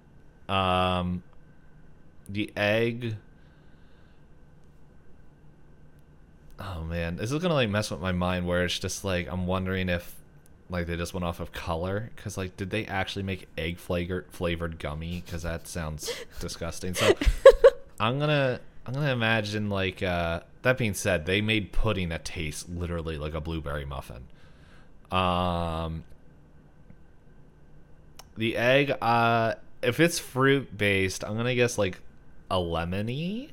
[0.47, 1.21] Um,
[2.27, 3.17] the egg.
[6.59, 8.47] Oh man, this is gonna like mess with my mind.
[8.47, 10.15] Where it's just like I'm wondering if
[10.69, 14.27] like they just went off of color because like did they actually make egg flavored
[14.31, 15.23] flavored gummy?
[15.25, 16.93] Because that sounds disgusting.
[16.93, 17.13] So
[17.99, 22.67] I'm gonna I'm gonna imagine like uh, that being said, they made pudding that tastes
[22.67, 24.27] literally like a blueberry muffin.
[25.11, 26.03] Um,
[28.37, 31.99] the egg, uh, if it's fruit based, I'm gonna guess like
[32.51, 33.49] a lemony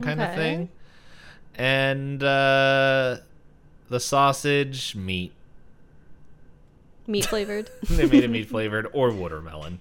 [0.00, 0.68] kind of thing.
[1.56, 3.16] And uh,
[3.88, 5.32] the sausage, meat.
[7.06, 7.70] Meat flavored.
[7.90, 9.80] they made it meat flavored or watermelon.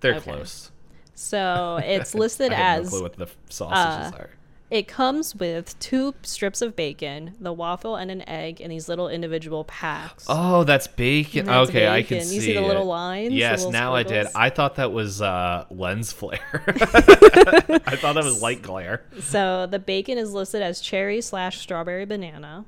[0.00, 0.32] They're Okay.
[0.32, 0.70] close.
[1.14, 4.30] So it's listed I have no as clue what the sausages uh, are.
[4.72, 9.06] It comes with two strips of bacon, the waffle, and an egg in these little
[9.08, 10.24] individual packs.
[10.28, 11.44] Oh, that's bacon.
[11.44, 12.26] That's okay, I can bacon.
[12.28, 12.34] see.
[12.36, 12.66] You see the it.
[12.66, 14.28] little lines, Yes, little now I did.
[14.34, 16.40] I thought that was uh, lens flare.
[16.66, 19.02] I thought that was light glare.
[19.20, 22.64] So the bacon is listed as cherry slash strawberry banana.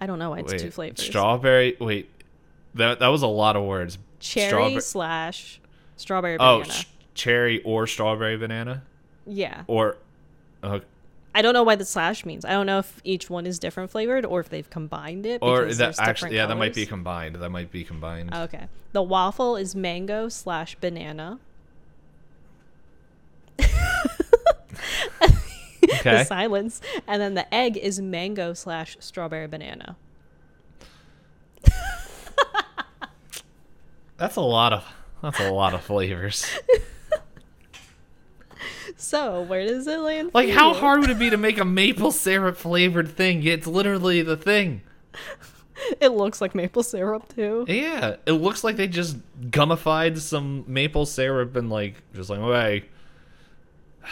[0.00, 1.02] I don't know why it's two Wait, flavors.
[1.04, 1.76] strawberry.
[1.78, 2.10] Wait,
[2.74, 3.98] that that was a lot of words.
[4.18, 5.60] cherry slash
[5.96, 6.72] strawberry Oh, banana.
[6.72, 8.82] sh- cherry or strawberry banana
[9.26, 9.62] yeah.
[9.68, 9.96] or.
[10.62, 10.80] Uh,
[11.34, 12.44] I don't know why the slash means.
[12.44, 15.40] I don't know if each one is different flavored or if they've combined it.
[15.42, 17.36] or that actually, yeah, that might be combined.
[17.36, 18.34] That might be combined.
[18.34, 18.66] Okay.
[18.92, 21.38] The waffle is mango slash banana.
[23.60, 23.68] okay.
[26.02, 26.80] The silence.
[27.06, 29.96] And then the egg is mango slash strawberry banana.
[34.16, 34.84] That's a lot of.
[35.22, 36.44] That's a lot of flavors.
[38.96, 40.30] So where does it land?
[40.34, 40.78] Like, how you?
[40.78, 43.44] hard would it be to make a maple syrup flavored thing?
[43.44, 44.82] It's literally the thing.
[46.00, 47.64] It looks like maple syrup too.
[47.66, 49.16] Yeah, it looks like they just
[49.50, 52.84] gummified some maple syrup and like just like okay.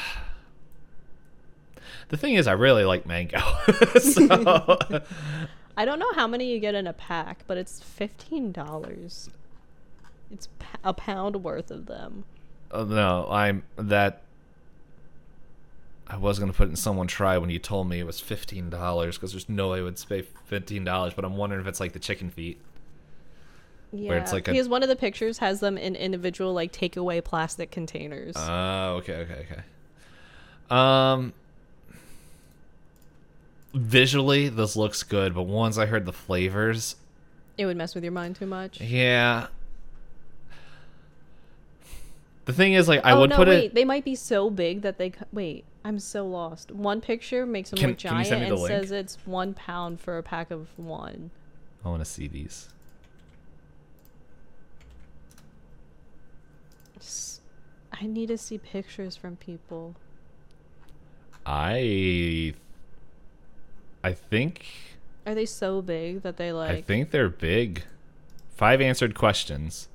[2.08, 3.38] The thing is, I really like mango,
[4.00, 4.78] so
[5.76, 9.28] I don't know how many you get in a pack, but it's fifteen dollars.
[10.30, 10.48] It's
[10.82, 12.24] a pound worth of them.
[12.70, 14.22] Uh, no, I'm that.
[16.10, 18.70] I was gonna put it in someone try when you told me it was fifteen
[18.70, 21.12] dollars because there's no way I would pay fifteen dollars.
[21.14, 22.58] But I'm wondering if it's like the chicken feet.
[23.92, 26.72] Yeah, Where it's like a- because one of the pictures has them in individual like
[26.72, 28.34] takeaway plastic containers.
[28.38, 29.62] Oh, okay, okay, okay.
[30.70, 31.32] Um,
[33.74, 36.96] visually, this looks good, but once I heard the flavors,
[37.56, 38.80] it would mess with your mind too much.
[38.80, 39.48] yeah.
[42.44, 43.74] The thing is, like, I oh would no, put wait, it.
[43.74, 45.12] they might be so big that they.
[45.32, 46.70] Wait, I'm so lost.
[46.70, 48.82] One picture makes them Can- look giant send me the and link?
[48.82, 51.30] says it's one pound for a pack of one.
[51.82, 52.68] I want to see these.
[57.90, 59.94] I need to see pictures from people.
[61.46, 62.52] I.
[64.04, 64.66] I think.
[65.26, 66.70] Are they so big that they like?
[66.70, 67.84] I think they're big.
[68.54, 69.88] Five answered questions.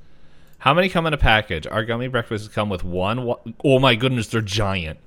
[0.58, 1.68] How many come in a package?
[1.68, 3.36] Our gummy breakfasts come with one.
[3.64, 4.98] Oh my goodness, they're giant.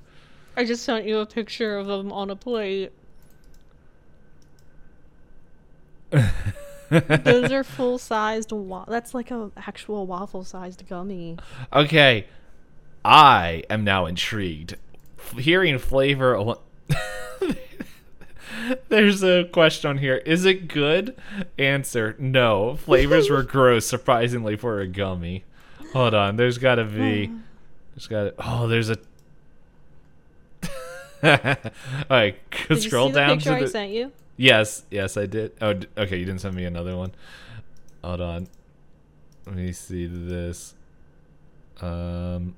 [0.57, 2.93] I just sent you a picture of them on a plate.
[6.89, 8.53] Those are full sized.
[8.53, 11.37] Wa- that's like a actual waffle sized gummy.
[11.73, 12.27] Okay,
[13.05, 14.77] I am now intrigued.
[15.19, 16.35] F- hearing flavor.
[16.37, 16.61] alo-
[18.89, 20.17] There's a question on here.
[20.25, 21.17] Is it good?
[21.59, 22.77] Answer: No.
[22.77, 25.45] Flavors were gross, surprisingly for a gummy.
[25.93, 26.37] Hold on.
[26.37, 27.31] There's got to be.
[27.95, 28.25] There's got.
[28.25, 28.99] to Oh, there's a.
[31.23, 31.31] All
[32.11, 32.37] right,
[32.69, 34.13] Did scroll you see the down picture to I sent you?
[34.37, 35.53] Yes, yes, I did.
[35.61, 36.19] Oh, d- okay.
[36.19, 37.13] You didn't send me another one.
[38.05, 38.49] Hold on.
[39.47, 40.75] Let me see this.
[41.81, 42.55] Um,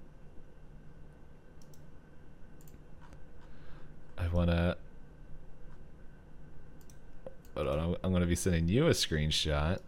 [4.16, 4.76] I wanna.
[7.54, 7.78] Hold on.
[7.78, 9.78] I'm, I'm gonna be sending you a screenshot.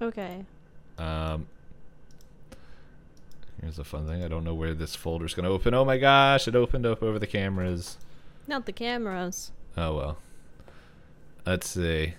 [0.00, 0.44] Okay.
[0.98, 1.46] Um.
[3.60, 4.24] Here's a fun thing.
[4.24, 5.74] I don't know where this folder's gonna open.
[5.74, 6.46] Oh my gosh!
[6.46, 7.96] It opened up over the cameras.
[8.52, 9.50] Not the cameras.
[9.78, 10.18] Oh well.
[11.46, 12.12] Let's see.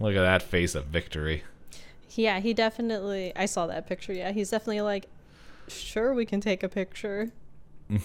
[0.00, 1.44] Look at that face of victory.
[2.10, 3.32] Yeah, he definitely.
[3.36, 4.12] I saw that picture.
[4.12, 5.06] Yeah, he's definitely like,
[5.68, 7.30] sure, we can take a picture.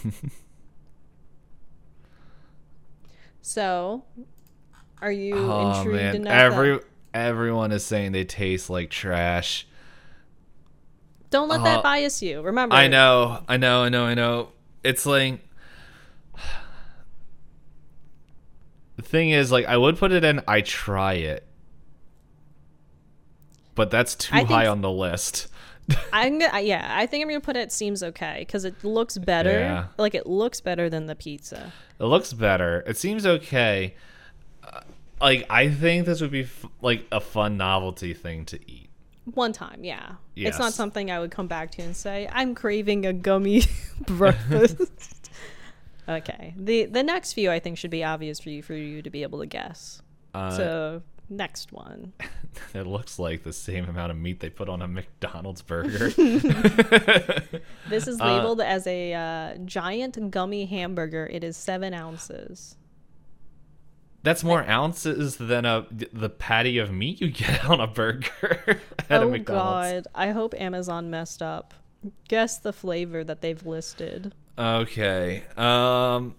[3.41, 4.03] so,
[5.01, 6.33] are you oh intrigued man, enough?
[6.33, 6.83] every that-
[7.15, 9.65] everyone is saying they taste like trash.
[11.29, 12.41] Don't let uh, that bias you.
[12.41, 14.49] Remember, I know, I know, I know, I know.
[14.83, 15.39] It's like
[18.95, 20.41] the thing is, like, I would put it in.
[20.47, 21.45] I try it,
[23.75, 25.47] but that's too I high on the list.
[26.13, 29.51] I'm gonna, yeah, I think I'm gonna put it seems okay because it looks better.
[29.51, 29.85] Yeah.
[29.97, 31.71] Like it looks better than the pizza.
[31.99, 32.83] It looks better.
[32.85, 33.95] It seems okay.
[34.63, 34.81] Uh,
[35.21, 38.88] like I think this would be f- like a fun novelty thing to eat.
[39.33, 40.13] One time, yeah.
[40.35, 43.63] It's not something I would come back to and say I'm craving a gummy
[44.05, 45.29] breakfast.
[46.09, 46.53] okay.
[46.57, 49.23] the The next few I think should be obvious for you for you to be
[49.23, 50.01] able to guess.
[50.33, 52.13] Uh, so Next one.
[52.73, 56.09] It looks like the same amount of meat they put on a McDonald's burger.
[56.09, 61.27] This is Uh, labeled as a uh, giant gummy hamburger.
[61.31, 62.75] It is seven ounces.
[64.21, 69.21] That's more ounces than a the patty of meat you get on a burger at
[69.21, 70.08] a oh McDonald's.
[70.08, 70.08] God!
[70.13, 71.73] I hope Amazon messed up.
[72.27, 74.34] Guess the flavor that they've listed.
[74.58, 75.43] Okay.
[75.55, 76.36] Um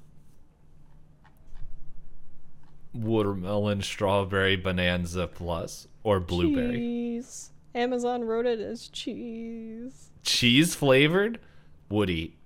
[2.93, 6.77] watermelon, strawberry, bonanza plus or blueberry.
[6.77, 7.51] Cheese.
[7.75, 10.11] Amazon wrote it as cheese.
[10.25, 11.39] Cheese flavored?
[11.89, 12.37] Would eat.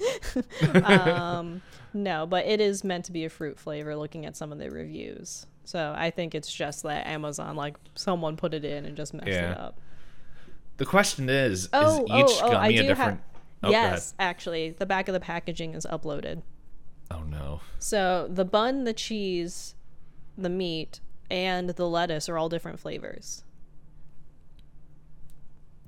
[0.84, 1.62] um,
[1.94, 3.96] no, but it is meant to be a fruit flavor.
[3.96, 8.36] Looking at some of the reviews, so I think it's just that Amazon, like someone
[8.36, 9.52] put it in and just messed Yeah.
[9.52, 9.78] it up.
[10.78, 12.50] The question is, Oh, is oh, each oh!
[12.50, 13.20] gummy I a do different have.
[13.64, 16.42] Oh, yes, actually, the back of the packaging is uploaded.
[17.10, 17.60] Oh no.
[17.78, 19.74] So the bun, the cheese,
[20.36, 21.00] the meat,
[21.30, 23.44] and the lettuce are all different flavors.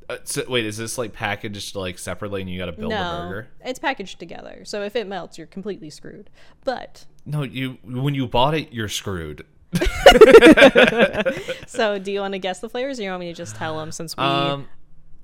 [0.09, 3.23] Uh, so, wait, is this like packaged like separately and you got to build no,
[3.29, 3.49] burger?
[3.65, 4.65] it's packaged together.
[4.65, 6.29] So if it melts, you're completely screwed.
[6.65, 9.47] But No, you when you bought it, you're screwed.
[11.67, 13.79] so do you want to guess the flavors, or you want me to just tell
[13.79, 14.69] them since we Um,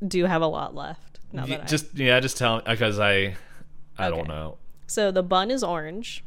[0.06, 1.20] do have a lot left?
[1.32, 3.36] Now that I- just yeah, just tell because I,
[3.98, 4.56] I don't know.
[4.86, 6.24] so the bun is orange,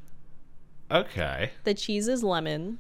[0.92, 1.52] Okay.
[1.64, 2.80] the cheese is lemon,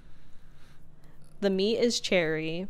[1.41, 2.67] the meat is cherry,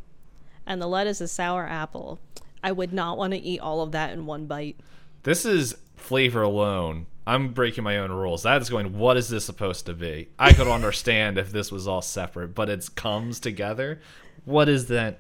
[0.66, 2.20] and the lettuce is sour apple.
[2.64, 4.80] I would not want to eat all of that in one bite.
[5.24, 7.08] This is flavor alone.
[7.26, 8.44] I'm breaking my own rules.
[8.44, 8.98] That is going.
[8.98, 10.30] What is this supposed to be?
[10.38, 14.02] I could understand if this was all separate, but it comes together.
[14.46, 15.20] What is that?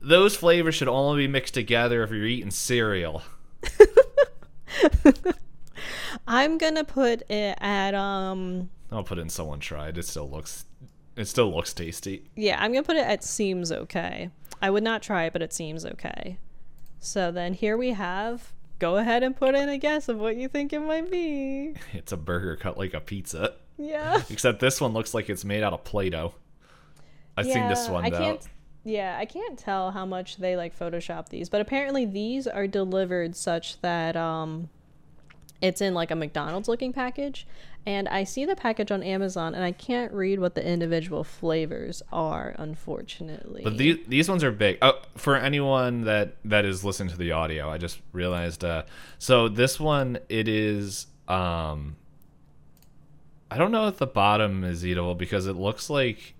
[0.00, 3.22] Those flavors should only be mixed together if you're eating cereal.
[6.26, 9.98] I'm gonna put it at um I'll put in someone tried.
[9.98, 10.64] It still looks,
[11.18, 12.22] it still looks tasty.
[12.36, 14.30] Yeah, I'm gonna put it at seems okay.
[14.62, 16.38] I would not try it, but it seems okay.
[17.00, 18.52] So then here we have.
[18.78, 21.74] Go ahead and put in a guess of what you think it might be.
[21.92, 24.22] It's a burger cut like a pizza, Yeah.
[24.30, 26.34] except this one looks like it's made out of Play-Doh.
[27.36, 28.18] I've seen this one I though.
[28.18, 28.48] can't.
[28.84, 33.36] Yeah, I can't tell how much they like Photoshop these, but apparently these are delivered
[33.36, 34.70] such that um,
[35.60, 37.46] it's in like a McDonald's looking package,
[37.86, 42.02] and I see the package on Amazon, and I can't read what the individual flavors
[42.12, 43.62] are, unfortunately.
[43.64, 44.78] But these these ones are big.
[44.82, 48.64] Oh, for anyone that that is listening to the audio, I just realized.
[48.64, 48.84] Uh,
[49.18, 51.06] so this one, it is.
[51.26, 51.96] Um,
[53.50, 56.34] I don't know if the bottom is eatable because it looks like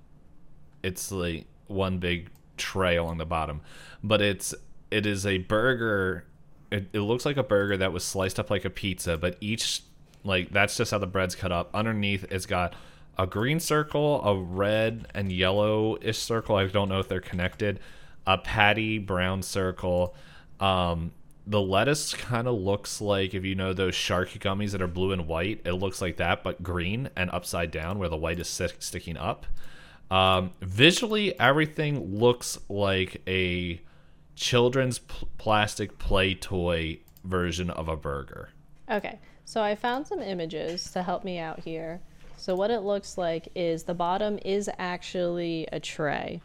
[0.83, 3.63] it's like one big tray along the bottom,
[4.03, 4.55] but it's
[4.91, 6.25] it is a burger.
[6.71, 9.83] It, it looks like a burger that was sliced up like a pizza, but each
[10.25, 11.71] like that's just how the bread's cut up.
[11.75, 12.75] Underneath, it's got
[13.17, 16.57] a green circle, a red and yellow-ish circle.
[16.57, 17.81] I don't know if they're connected.
[18.27, 20.15] A patty brown circle.
[20.61, 21.13] Um,
[21.47, 25.13] the lettuce kind of looks like if you know those shark gummies that are blue
[25.13, 25.63] and white.
[25.65, 29.17] It looks like that, but green and upside down, where the white is stick- sticking
[29.17, 29.47] up.
[30.11, 33.81] Um, visually, everything looks like a
[34.39, 38.51] children's pl- plastic play toy version of a burger.
[38.91, 42.01] Okay, so I found some images to help me out here.
[42.37, 46.41] So what it looks like is the bottom is actually a tray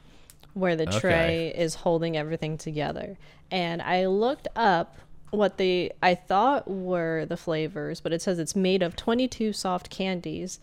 [0.53, 0.99] where the Okay.
[0.99, 3.17] tray is holding everything together.
[3.51, 4.97] And I looked up
[5.29, 9.89] what the I thought were the flavors, but it says it's made of 22 soft
[9.89, 10.59] candies.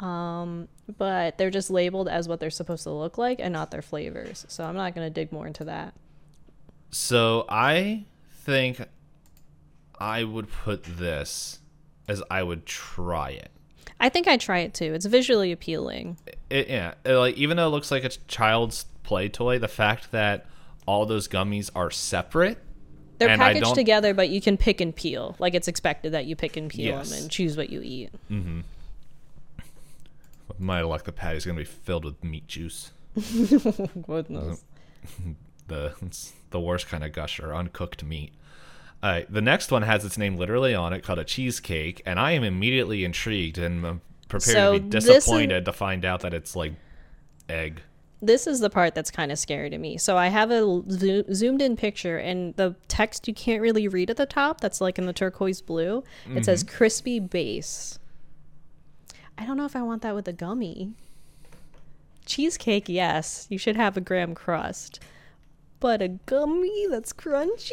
[0.00, 3.82] Um, but they're just labeled as what they're supposed to look like and not their
[3.82, 4.44] flavors.
[4.48, 5.94] So I'm not going to dig more into that.
[6.92, 8.82] So I think
[9.98, 11.58] I would put this
[12.06, 13.50] as I would try it.
[13.98, 14.92] I think I try it too.
[14.94, 16.18] It's visually appealing.
[16.50, 20.10] it yeah, it, like even though it looks like a child's play toy, the fact
[20.12, 20.46] that
[20.86, 22.58] all those gummies are separate.
[23.18, 25.36] They're packaged together, but you can pick and peel.
[25.38, 27.10] Like it's expected that you pick and peel Yes.
[27.10, 28.10] them and choose what you eat.
[30.48, 32.90] With my luck, the patty's gonna be filled with meat juice.
[33.14, 34.64] Goodness.
[35.68, 35.94] the
[36.52, 38.32] the worst kind of gusher, uncooked meat.
[39.02, 42.32] Right, the next one has its name literally on it, called a cheesecake, and I
[42.32, 46.32] am immediately intrigued and prepared So to be this is- disappointed to find out that
[46.32, 46.74] it's like
[47.48, 47.80] egg.
[48.24, 49.98] This is the part that's kind of scary to me.
[49.98, 54.08] So I have a zo- zoomed in picture, and the text you can't really read
[54.10, 54.60] at the top.
[54.60, 56.04] That's like in the turquoise blue.
[56.32, 56.76] It says Mm-hmm.
[56.76, 57.98] crispy base.
[59.36, 60.92] I don't know if I want that with a gummy.
[62.24, 65.00] Cheesecake, yes, you should have a graham crust,
[65.82, 67.72] but a gummy that's crunchy.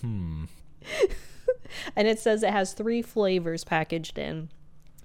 [0.00, 0.44] Hmm.
[1.96, 4.50] and it says it has three flavors packaged in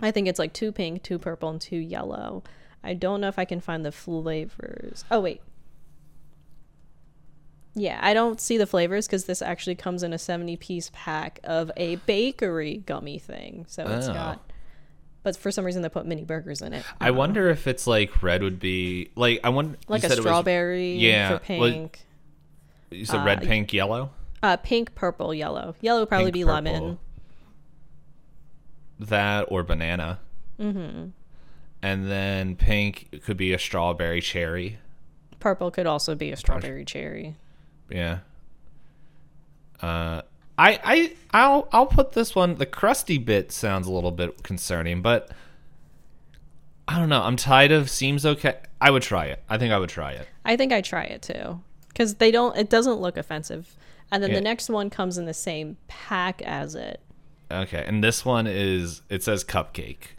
[0.02, 2.44] I think it's like two pink, two purple, and two yellow.
[2.84, 5.06] I don't know if I can find the flavors.
[5.12, 5.42] Oh wait.
[7.76, 11.40] Yeah, I don't see the flavors because this actually comes in a 70 piece pack
[11.44, 13.66] of a bakery gummy thing.
[13.70, 14.14] So it's Oh.
[14.14, 14.51] got.
[15.24, 16.84] But for some reason, they put mini burgers in it.
[17.00, 20.18] I wonder if it's like red would be like I wonder Like a said it
[20.18, 22.00] was- strawberry yeah, for well, pink.
[22.90, 24.10] you said red, uh, pink, yellow.
[24.42, 25.76] Uh, pink, purple, yellow.
[25.82, 26.54] Yellow would probably Pink, be purple.
[26.56, 27.00] lemon.
[29.00, 30.20] That or banana.
[30.60, 31.10] Mm-hmm.
[31.84, 34.78] And then pink could be a strawberry cherry.
[35.40, 37.36] Purple could also be a strawberry cherry.
[37.90, 38.20] Yeah.
[39.82, 40.22] Uh,
[40.62, 42.56] I I I'll I'll put this one.
[42.56, 45.32] The crusty bit sounds a little bit concerning, but
[46.88, 47.22] I don't know.
[47.24, 48.58] I'm tired of seems okay.
[48.80, 49.42] I would try it.
[49.50, 50.28] I think I would try it.
[50.46, 52.56] I think I try it too because they don't.
[52.58, 53.76] It doesn't look offensive.
[54.12, 54.36] And then Yeah.
[54.38, 57.00] the next one comes in the same pack as it.
[57.50, 60.16] Okay, and this one is it says cupcake.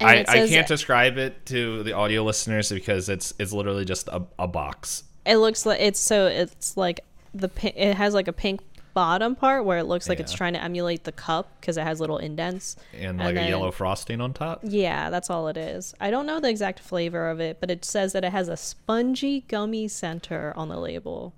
[0.00, 3.84] And I, it I can't describe it to the audio listeners because it's it's literally
[3.84, 5.04] just a, a box.
[5.24, 7.00] It looks like it's so it's like
[7.32, 8.60] the it has like a pink
[8.94, 12.00] bottom part where it looks like it's trying to emulate the cup because it has
[12.00, 12.76] little indents.
[12.94, 14.60] and like then- a yellow frosting on top.
[14.62, 15.94] Yeah, that's all it is.
[16.00, 18.56] I don't know the exact flavor of it, but it says that it has a
[18.56, 21.34] spongy gummy center on the label.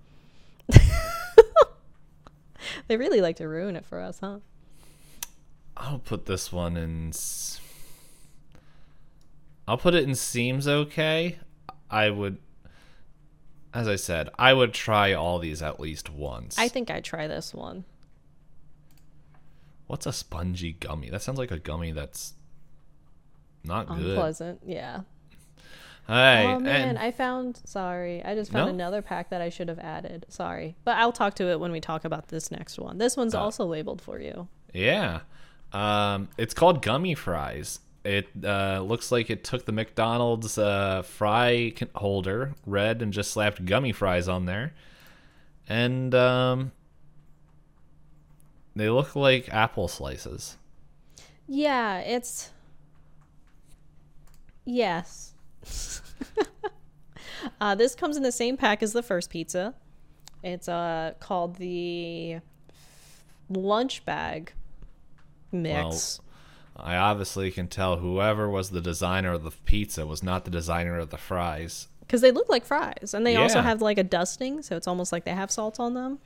[2.88, 4.38] they really like to ruin it for us, huh?
[5.76, 7.12] I'll put this one in.
[9.68, 11.38] I'll put it in seems okay.
[11.90, 12.38] I would,
[13.76, 16.58] as I said, I would try all these at least once.
[16.58, 17.84] I think I'd try this one.
[19.86, 21.10] What's a spongy gummy?
[21.10, 22.34] That sounds like a gummy that's
[23.62, 23.98] not good.
[24.10, 25.00] Unpleasant, yeah.
[26.08, 26.12] Oh
[26.60, 27.60] man, and I found.
[27.64, 28.74] Sorry, I just found No?
[28.74, 30.24] another pack that I should have added.
[30.28, 32.98] Sorry, but I'll talk to it when we talk about this next one.
[32.98, 34.46] This one's Uh, also labeled for you.
[34.72, 35.20] yeah,
[35.72, 37.80] um, it's called gummy fries.
[38.06, 43.64] It uh, looks like it took the McDonald's uh, fry holder, red, and just slapped
[43.64, 44.74] gummy fries on there,
[45.68, 46.70] and um,
[48.76, 50.56] they look like apple slices.
[51.48, 52.50] Yeah, it's.
[54.64, 55.34] Yes.
[57.60, 59.74] uh, this comes in the same pack as the first pizza.
[60.44, 62.38] It's uh called the
[63.48, 64.52] lunch bag
[65.50, 66.20] mix.
[66.78, 70.98] I obviously can tell whoever was the designer of the pizza was not the designer
[70.98, 71.88] of the fries.
[72.00, 75.10] Because they look like fries, and they also have like a dusting, so it's almost
[75.10, 76.18] like they have salt on them.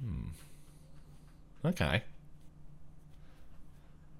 [0.00, 1.68] Hmm.
[1.68, 2.02] Okay.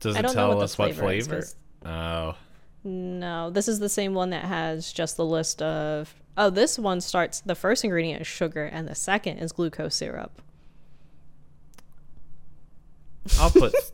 [0.00, 2.36] Does it tell what us what flavor is, Oh,
[2.84, 6.14] No, this is the same one that has just the list of.
[6.36, 7.40] Oh, this one starts.
[7.40, 10.40] The first ingredient is sugar, and the second is glucose syrup.
[13.38, 13.74] I'll put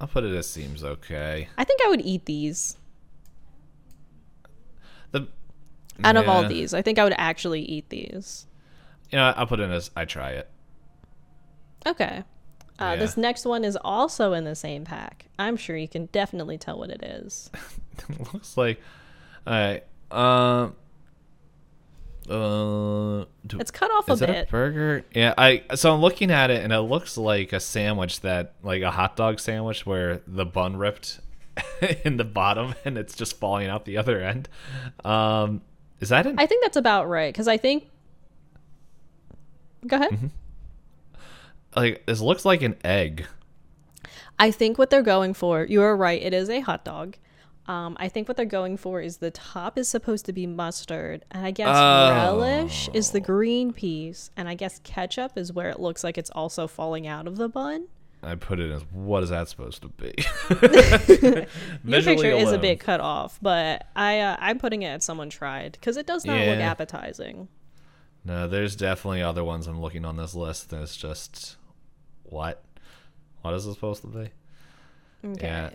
[0.00, 1.48] I'll put it as seems okay.
[1.58, 2.76] I think I would eat these.
[5.10, 5.26] The
[6.04, 8.46] Out of all these, I think I would actually eat these.
[9.10, 10.48] you know, I'll put it as I try it.
[11.86, 12.22] Okay.
[12.80, 12.96] Uh, Yeah.
[12.96, 15.26] This next one is also in the same pack.
[15.38, 17.50] I'm sure you can definitely tell what it is.
[18.08, 18.80] it looks like,
[19.46, 19.84] all right.
[20.10, 20.20] Um.
[20.20, 20.68] Uh,
[22.28, 24.48] do, It's cut off a bit.
[24.48, 25.04] a burger?
[25.14, 28.82] Yeah, I so I'm looking at it and it looks like a sandwich that like
[28.82, 31.20] a hot dog sandwich where the bun ripped
[32.04, 34.48] in the bottom and it's just falling out the other end.
[35.04, 35.62] Um,
[36.00, 37.88] is that an I think that's about right because I think.
[39.86, 40.10] Go ahead.
[40.10, 40.26] Mm-hmm.
[41.76, 43.26] like this looks like an egg?
[44.38, 47.16] I think what they're going for, you are right, it is a hot dog.
[47.68, 51.24] Um, I think what they're going for is the top is supposed to be mustard,
[51.30, 52.10] and I guess Oh.
[52.40, 56.30] relish is the green piece, and I guess ketchup is where it looks like it's
[56.30, 57.88] also falling out of the bun.
[58.22, 60.12] I put it as what is that supposed to be?
[61.84, 65.30] Your picture is a bit cut off, but I uh, I'm putting it at someone
[65.30, 67.48] tried because it does not look appetizing.
[68.24, 70.70] No, there's definitely other ones I'm looking on this list.
[70.70, 71.56] That's just
[72.24, 72.64] what?
[73.42, 74.30] What is it supposed to be?
[75.24, 75.46] Okay.
[75.46, 75.70] Yeah.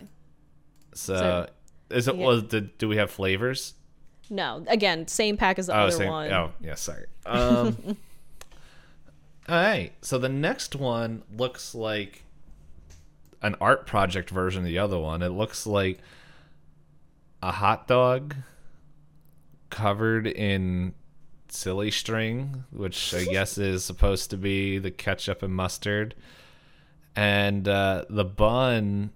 [0.94, 1.48] So, So-
[1.94, 2.24] is it yeah.
[2.24, 3.74] was the, do we have flavors?
[4.30, 6.08] No, again, same pack as the Oh, other same.
[6.08, 6.32] one.
[6.32, 6.74] Oh, yeah.
[6.74, 7.06] Sorry.
[7.26, 7.76] Um.
[9.48, 9.92] all right.
[10.00, 12.24] So the next one looks like
[13.42, 15.22] an art project version of the other one.
[15.22, 15.98] It looks like
[17.42, 18.34] a hot dog
[19.68, 20.94] covered in
[21.48, 26.14] silly string, which I guess is supposed to be the ketchup and mustard.
[27.14, 29.10] And uh, the bun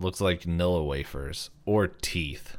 [0.00, 2.56] looks like Nilla wafers or teeth.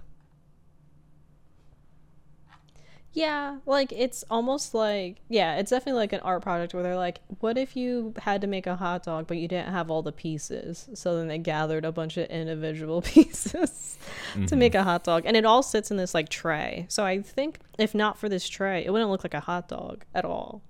[3.11, 7.21] Yeah, like it's almost like yeah, it's definitely like an art project where they're like,
[7.39, 10.11] what if you had to make a hot dog but you didn't have all the
[10.11, 10.87] pieces?
[10.93, 13.97] So then they gathered a bunch of individual pieces
[14.33, 14.59] to mm-hmm.
[14.59, 16.85] make a hot dog, and it all sits in this like tray.
[16.87, 20.05] So I think if not for this tray, it wouldn't look like a hot dog
[20.13, 20.61] at all.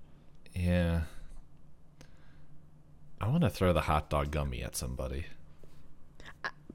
[0.54, 1.02] Yeah.
[3.20, 5.26] I want to throw the hot dog gummy at somebody.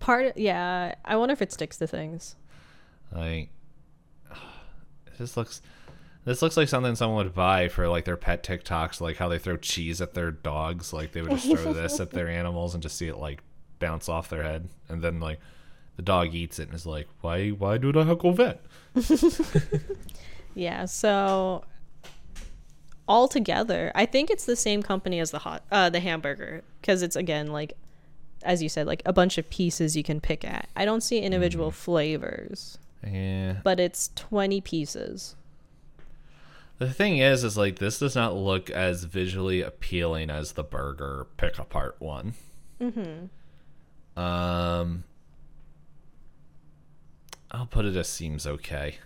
[0.06, 2.36] Part yeah, I wonder if it sticks to things.
[3.12, 3.50] Like,
[5.18, 5.64] this looks.
[6.26, 9.40] This looks like something someone would buy for like their pet TikToks, like how they
[9.40, 10.94] throw cheese at their dogs.
[10.94, 13.42] Like they would just throw this at their animals and just see it like
[13.80, 15.40] bounce off their head, and then like
[15.96, 17.50] the dog eats it and is like, "Why?
[17.50, 18.64] Why do I go vet?"
[20.56, 21.66] Yeah, so
[23.08, 27.02] all together, I think it's the same company as the hot uh the hamburger because
[27.02, 27.74] it's again like
[28.46, 30.70] as you said like a bunch of pieces you can pick at.
[30.76, 33.58] I don't see individual flavors, Yeah.
[33.64, 35.36] but it's 20 pieces.
[36.78, 41.28] The thing is, is like this does not look as visually appealing as the burger
[41.38, 42.34] pick apart one.
[42.82, 44.20] Mm-hmm.
[44.22, 45.04] Um,
[47.52, 48.98] I'll put it as seems okay.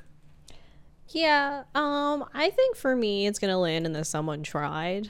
[1.10, 5.10] Yeah, um I think for me it's going to land in the someone tried.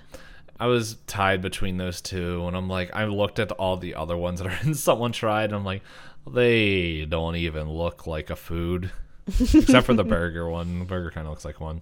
[0.60, 4.18] I was tied between those two, and I'm like, I looked at all the other
[4.18, 5.84] ones that are in someone tried, and I'm like,
[6.28, 8.92] they don't even look like a food,
[9.28, 10.80] except for the burger one.
[10.80, 11.82] The burger kind of looks like one.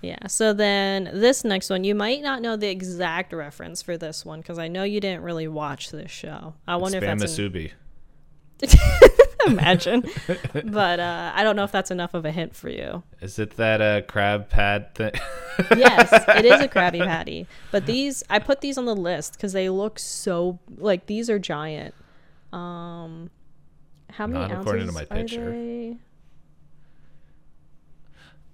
[0.00, 0.26] Yeah.
[0.28, 4.40] So then this next one, you might not know the exact reference for this one
[4.40, 6.54] because I know you didn't really watch this show.
[6.66, 7.72] I wonder Spam if that's an, Musubi.
[9.46, 10.04] imagine,
[10.64, 13.02] but uh, I don't know if that's enough of a hint for you.
[13.20, 15.12] Is it that uh, crab pad thing?
[15.74, 19.54] Yes, it is a Krabby Patty, but these I put these on the list because
[19.54, 21.94] they look so like these are giant.
[22.52, 23.30] Um,
[24.10, 25.50] how many Not ounces according to my are picture.
[25.50, 25.96] they?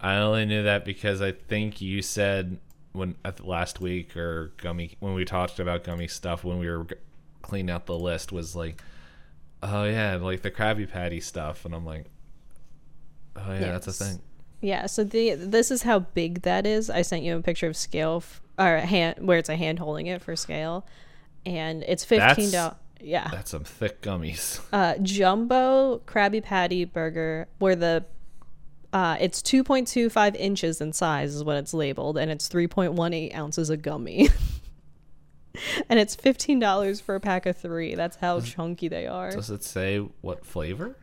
[0.01, 2.59] I only knew that because I think you said
[2.93, 6.95] when last week or gummy when we talked about gummy stuff when we were g-
[7.41, 8.81] cleaning out the list was like,
[9.63, 12.07] oh yeah, like the Krabby Patty stuff, and I'm like,
[13.37, 14.21] oh yeah, that's a thing.
[14.61, 16.89] Yeah, so the this is how big that is.
[16.91, 19.79] I sent you a picture of scale f- or a hand where it's a hand
[19.79, 20.87] holding it for scale,
[21.45, 22.77] and it's fifteen dollars.
[23.05, 24.61] Yeah, That's some thick gummies.
[24.73, 28.05] uh, jumbo Krabby Patty burger where the
[28.93, 33.83] uh, it's 2.25 inches in size is what it's labeled, and it's 3.18 ounces of
[33.83, 34.29] gummy.
[35.89, 37.95] and it's $15 for a pack of three.
[37.95, 39.31] That's how chunky they are.
[39.31, 40.97] Does it say what flavor?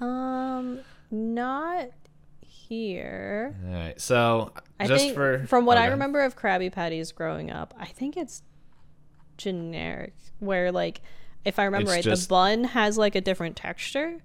[0.00, 1.88] Um, not
[2.40, 3.54] here.
[3.66, 7.50] All right, so I just think for from what I remember of Krabby Patties growing
[7.50, 8.42] up, I think it's
[9.38, 10.14] generic.
[10.40, 11.00] Where like,
[11.44, 14.18] if I remember It's right, just- the bun has like a different texture,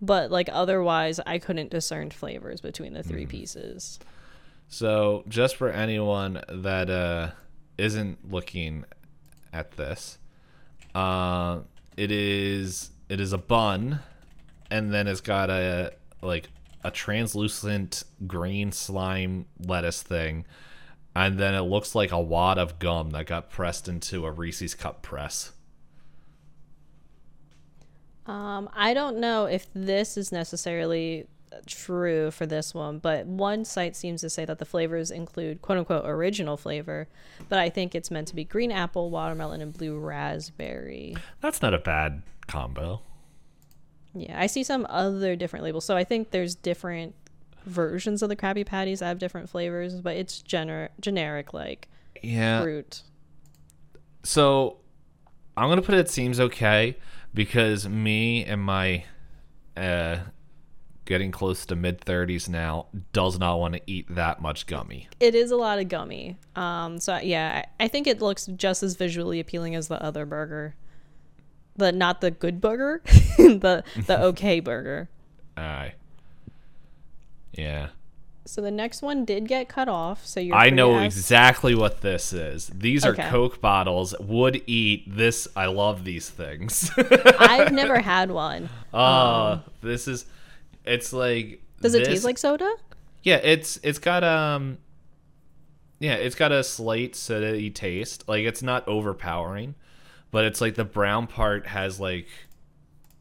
[0.00, 3.06] but like otherwise, I couldn't discern flavors between the Mm.
[3.06, 3.98] three pieces.
[4.68, 7.30] So, just for anyone that uh,
[7.78, 8.84] isn't looking
[9.52, 10.18] at this,
[10.94, 11.60] uh,
[11.96, 14.00] it is it is a bun,
[14.70, 16.48] and then it's got a like
[16.84, 20.44] a translucent green slime lettuce thing,
[21.14, 24.74] and then it looks like a wad of gum that got pressed into a Reese's
[24.74, 25.52] cup press.
[28.26, 31.26] Um, I don't know if this is necessarily
[31.66, 35.78] true for this one, but one site seems to say that the flavors include quote
[35.78, 37.08] unquote original flavor,
[37.48, 41.16] but I think it's meant to be green apple, watermelon, and blue raspberry.
[41.40, 43.00] That's not a bad combo.
[44.14, 45.84] Yeah, I see some other different labels.
[45.84, 47.14] So I think there's different
[47.66, 51.88] versions of the Krabby Patties that have different flavors, but it's gener- generic like
[52.22, 52.62] Yeah.
[52.62, 53.02] fruit.
[54.22, 54.78] So
[55.56, 56.96] I'm gonna put it seems okay
[57.34, 59.04] because me and my
[59.76, 60.18] uh
[61.06, 65.08] getting close to mid thirties now does not want to eat that much gummy.
[65.20, 66.36] It is a lot of gummy.
[66.54, 70.74] Um, so yeah, I think it looks just as visually appealing as the other burger,
[71.76, 73.00] the not the good burger,
[73.38, 75.08] the the okay burger.
[75.56, 75.94] Aye.
[77.52, 77.88] Yeah.
[78.44, 80.24] So the next one did get cut off.
[80.24, 82.70] So you're I know to ask- exactly what this is.
[82.72, 84.14] These are Coke bottles.
[84.20, 85.48] Would eat this.
[85.56, 86.90] I love these things.
[87.40, 88.68] I've never had one.
[88.94, 90.26] uh, this is.
[90.86, 91.62] It's like.
[91.80, 92.72] Does it this- taste like soda?
[93.22, 94.78] Yeah, it's it's got um
[95.98, 98.28] yeah, it's got a slight soda taste.
[98.28, 99.74] Like it's not overpowering,
[100.30, 102.28] but it's like the brown part has like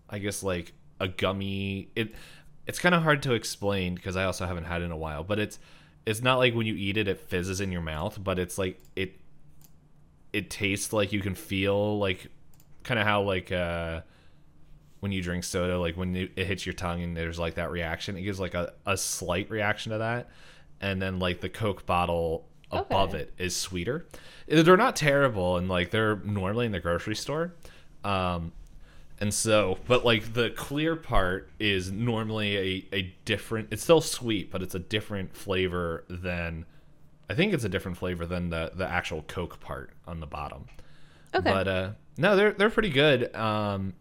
[0.09, 2.13] I guess like a gummy it
[2.68, 5.24] it's kind of hard to explain because I also haven't had it in a while,
[5.24, 5.57] but it's
[6.05, 8.80] it's not like when you eat it it fizzes in your mouth, but it's like
[8.95, 9.20] it
[10.34, 12.28] it tastes like you can feel like
[12.84, 14.01] kind of how like uh
[15.06, 17.70] when you drink soda, like when it it hits your tongue and there's like that
[17.70, 18.18] reaction.
[18.18, 20.32] It gives like a, a slight reaction to that,
[20.82, 23.20] and then like the Coke bottle above Okay.
[23.20, 24.08] it is sweeter.
[24.47, 27.53] They're not terrible, and like they're normally in the grocery store.
[28.03, 28.51] Um,
[29.20, 34.51] and so, but like the clear part is normally a, a different, it's still sweet,
[34.51, 36.66] but it's a different flavor than,
[37.30, 40.66] I think it's a different flavor than the, the actual Coke part on the bottom.
[41.34, 41.49] Okay.
[41.49, 43.34] But uh, no, they're, they're pretty good.
[43.36, 43.93] Um,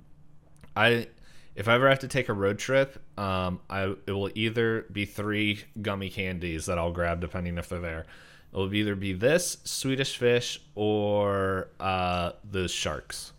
[0.77, 1.09] I,
[1.55, 5.05] if I ever have to take a road trip, um, I, it will either be
[5.05, 8.07] three gummy candies that I'll grab depending if they're there.
[8.53, 13.33] It will either be this, Swedish fish, or uh, the sharks.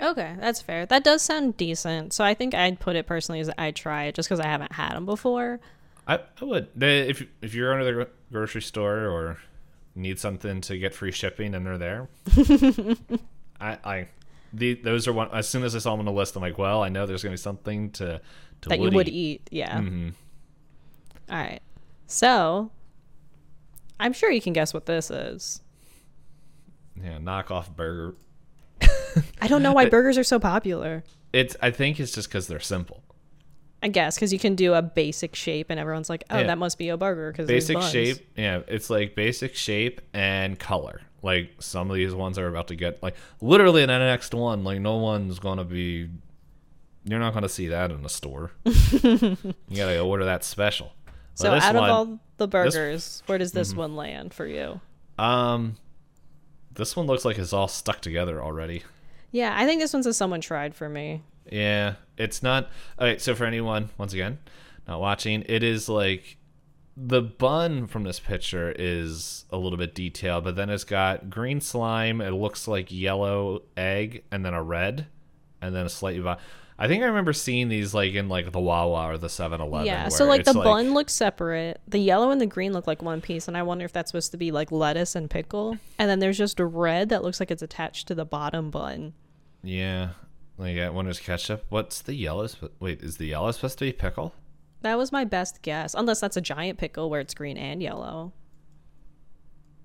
[0.00, 0.86] Okay, that's fair.
[0.86, 2.12] That does sound decent.
[2.12, 4.72] So I think I'd put it personally as I try it just because I haven't
[4.72, 5.60] had them before.
[6.06, 9.38] I, I would if if you're under the grocery store or
[9.94, 12.08] need something to get free shipping and they're there.
[13.60, 14.08] I I
[14.52, 15.28] the those are one.
[15.32, 17.22] As soon as I saw them on the list, I'm like, well, I know there's
[17.22, 18.20] gonna be something to
[18.62, 19.48] to that you would eat.
[19.50, 19.78] Yeah.
[19.78, 20.12] Mhm.
[21.30, 21.60] All right.
[22.06, 22.70] So
[23.98, 25.60] I'm sure you can guess what this is.
[27.02, 28.14] Yeah, knockoff burger.
[29.40, 31.04] I don't know why burgers are so popular.
[31.32, 33.02] It's I think it's just because they're simple.
[33.82, 36.48] I guess because you can do a basic shape and everyone's like, oh, Yeah.
[36.48, 38.18] that must be a burger because Basic shape.
[38.36, 41.00] Yeah, it's like basic shape and color.
[41.22, 44.64] Like some of these ones are about to get like literally in the next one.
[44.64, 46.08] Like no one's gonna be.
[47.04, 48.52] You're not gonna see that in the store.
[48.64, 49.36] you
[49.74, 50.92] gotta order that special.
[51.34, 54.80] So this out one- of all the burgers, where does this one land for you?
[55.18, 55.76] Um,
[56.72, 58.82] this one looks like it's all stuck together already.
[59.32, 61.22] Yeah, I think this one's a someone tried for me.
[61.50, 62.70] Yeah, it's not.
[62.98, 64.38] Okay, so for anyone, once again,
[64.88, 66.36] not watching, it is like
[66.96, 71.60] the bun from this picture is a little bit detailed, but then it's got green
[71.60, 72.20] slime.
[72.20, 75.06] It looks like yellow egg, and then a red,
[75.62, 76.20] and then a slightly.
[76.20, 76.38] vi-
[76.78, 79.86] I think I remember seeing these like in like the Wawa or the 7-Eleven.
[79.86, 81.78] yeah, so like the it's bun looks separate.
[81.86, 84.30] The yellow and the green look like one piece, and I wonder if that's supposed
[84.30, 85.76] to be like lettuce and pickle.
[85.98, 89.12] And then there's just a red that looks like it's attached to the bottom bun.
[89.62, 90.10] Yeah,
[90.56, 91.66] like I wonder is ketchup.
[91.68, 92.46] What's the yellow?
[92.48, 94.34] sp- Wait, is the yellow supposed to be pickle?
[94.82, 98.32] That was my best guess, unless that's a giant pickle where it's green and yellow.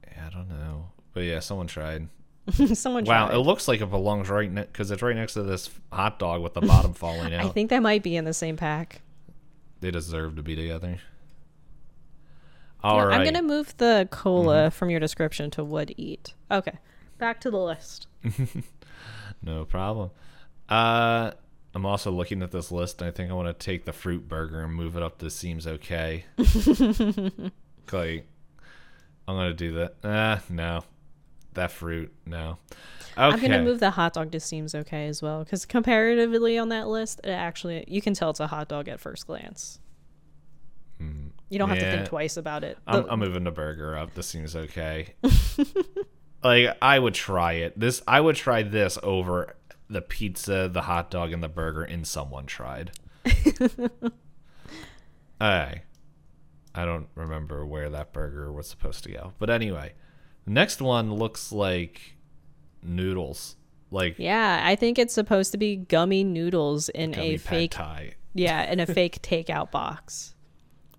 [0.10, 2.08] Yeah, I don't know, but yeah, someone tried.
[2.76, 3.36] Someone Wow, tried.
[3.36, 6.42] it looks like it belongs right next because it's right next to this hot dog
[6.44, 7.44] with the bottom falling out.
[7.46, 9.02] I think that might be in the same pack.
[9.82, 11.00] they deserve to be together.
[12.84, 13.18] All know, right.
[13.20, 16.36] I'm gonna move the cola from your description to would eat.
[16.52, 16.78] Okay,
[17.18, 18.08] back to the list.
[19.42, 20.10] No problem.
[20.70, 21.32] Uh,
[21.76, 24.28] I'm also looking at this list, and I think I want to take the fruit
[24.30, 26.24] burger and move it up to seems okay.
[27.92, 28.28] like,
[29.28, 29.96] I'm gonna do that.
[30.04, 30.84] Ah, no,
[31.54, 32.58] that fruit, no.
[33.18, 33.34] Okay.
[33.36, 36.88] I'm gonna move the hot dog to seems okay as well because comparatively on that
[36.88, 39.80] list, it actually you can tell it's a hot dog at first glance.
[41.50, 42.78] You don't have to Mm, think twice about it.
[42.88, 44.16] I'm, The- I'm moving the burger up.
[44.16, 45.14] This seems okay.
[46.44, 47.80] like I would try it.
[47.80, 49.56] This I would try this over
[49.90, 52.92] the pizza, the hot dog, and the burger in someone tried.
[55.42, 55.82] I
[56.74, 59.34] I don't remember where that burger was supposed to go.
[59.40, 59.94] But anyway,
[60.46, 62.18] the next one looks like
[62.84, 63.56] noodles.
[63.92, 68.16] Like yeah, I think it's supposed to be gummy noodles in gummy a fake thai.
[68.34, 70.36] yeah in a fake takeout box.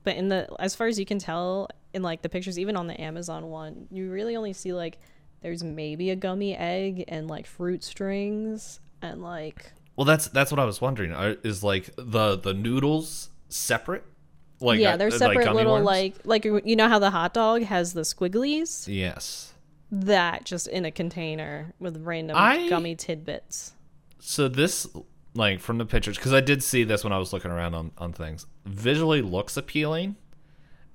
[0.02, 2.86] But in the as far as you can tell in like the pictures, even on
[2.86, 4.98] the Amazon one, you really only see like
[5.42, 10.58] there's maybe a gummy egg and like fruit strings and like Well, that's that's what
[10.58, 11.12] I was wondering.
[11.42, 14.04] Is like the the noodles separate?
[14.60, 15.84] Like yeah, uh, they're separate gummy little worms?
[15.86, 18.86] like like you know how the hot dog has the squigglies.
[18.88, 19.52] yes.
[19.92, 23.72] That just in a container with random I- gummy tidbits.
[24.18, 24.88] So this,
[25.34, 27.92] like from the pictures, because I did see this when I was looking around on
[27.96, 30.16] on things, visually looks appealing,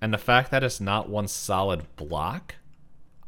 [0.01, 2.55] and the fact that it's not one solid block,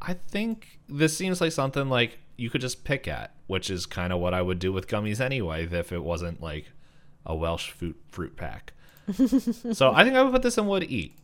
[0.03, 4.11] I think this seems like something like you could just pick at, which is kind
[4.11, 6.65] of what I would do with gummies anyway, if it wasn't like
[7.25, 8.73] a Welch fruit fruit pack.
[9.73, 11.17] so I think I would put this in would eat.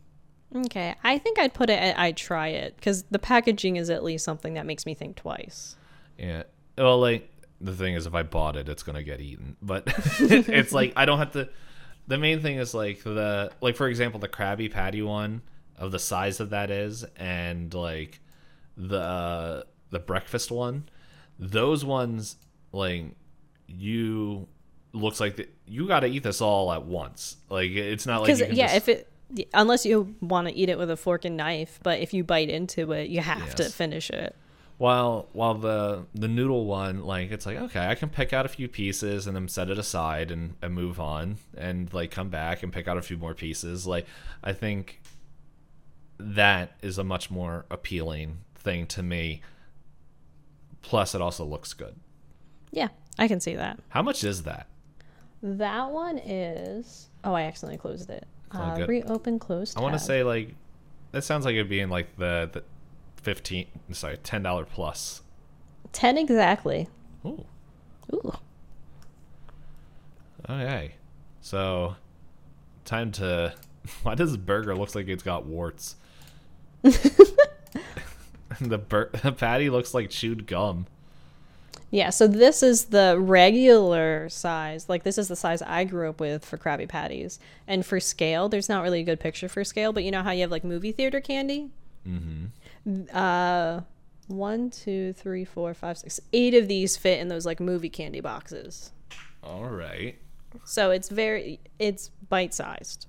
[0.54, 4.02] Okay, I think I'd put it at I'd try it because the packaging is at
[4.02, 5.76] least something that makes me think twice.
[6.18, 6.44] Yeah.
[6.76, 9.56] Well, like the thing is, if I bought it, it's gonna get eaten.
[9.62, 9.84] But
[10.20, 11.48] it's like I don't have to.
[12.06, 15.42] The main thing is like the like for example the Krabby Patty one
[15.76, 18.20] of the size that that is, and like
[18.88, 20.88] the uh, the breakfast one.
[21.38, 22.36] Those ones
[22.72, 23.04] like
[23.66, 24.46] you
[24.92, 27.36] looks like the, you got to eat this all at once.
[27.48, 29.06] Like it's not like yeah, just- if it
[29.54, 32.48] unless you want to eat it with a fork and knife, but if you bite
[32.50, 34.34] into it, you have to finish it.
[34.78, 38.48] while while the the noodle one like it's like okay i can pick out a
[38.48, 42.62] few pieces and then set it aside and, and move on and like come back
[42.62, 44.06] and pick out a few more pieces like
[44.42, 45.00] i think
[46.18, 49.40] that is a much more appealing thing to me
[50.82, 51.94] plus it also looks good
[52.72, 52.88] Yeah,
[53.18, 53.78] I can see that.
[53.90, 54.66] how much is that
[55.42, 57.08] That one is.
[57.24, 58.26] Oh, I accidentally closed it.
[58.52, 59.76] Uh, reopen close.
[59.76, 60.54] i want to say like
[61.12, 62.62] that sounds like it'd be in like the, the
[63.22, 64.66] 15 sorry $10 plus.
[64.70, 65.22] plus
[65.92, 66.88] ten exactly.
[67.26, 67.44] Ooh.
[68.14, 68.32] Ooh.
[70.48, 70.94] Okay.
[71.40, 71.96] So,
[72.84, 73.54] time to.
[74.02, 75.96] Why does this burger looks like it's got warts?
[78.68, 80.86] the bur- the patty looks like chewed gum.
[81.92, 84.88] Yeah, so this is the regular size.
[84.88, 87.40] Like this is the size I grew up with for Krabby Patties.
[87.66, 90.30] And for scale, there's not really a good picture for scale, but you know how
[90.30, 91.70] you have like movie theater candy?
[92.06, 93.04] Mm-hmm.
[93.12, 93.80] Uh
[94.28, 98.20] one, two, three, four, five, six, eight of these fit in those like movie candy
[98.20, 98.92] boxes.
[99.42, 100.16] All right.
[100.64, 103.06] So it's very it's bite sized.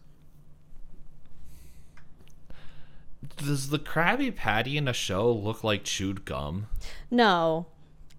[3.37, 6.67] Does the Krabby Patty in a show look like chewed gum?
[7.09, 7.67] No.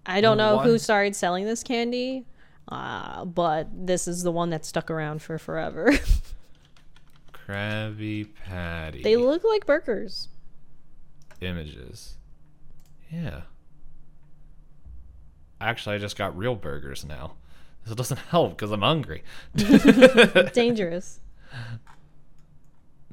[0.05, 2.25] I don't know who started selling this candy.
[2.69, 5.91] Uh, but this is the one that stuck around for forever.
[7.33, 9.03] Krabby Patty.
[9.03, 10.29] they look like burgers.
[11.41, 12.15] images.
[13.11, 13.41] Yeah.
[15.59, 17.33] Actually, I just got real burgers now.
[17.85, 19.23] This doesn't help because I'm hungry.
[20.53, 21.19] Dangerous.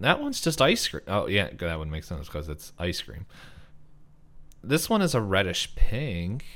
[0.01, 1.03] That one's just ice cream.
[1.07, 3.27] Oh, yeah, that would make sense because it's ice cream.
[4.65, 6.47] This one is a reddish pink.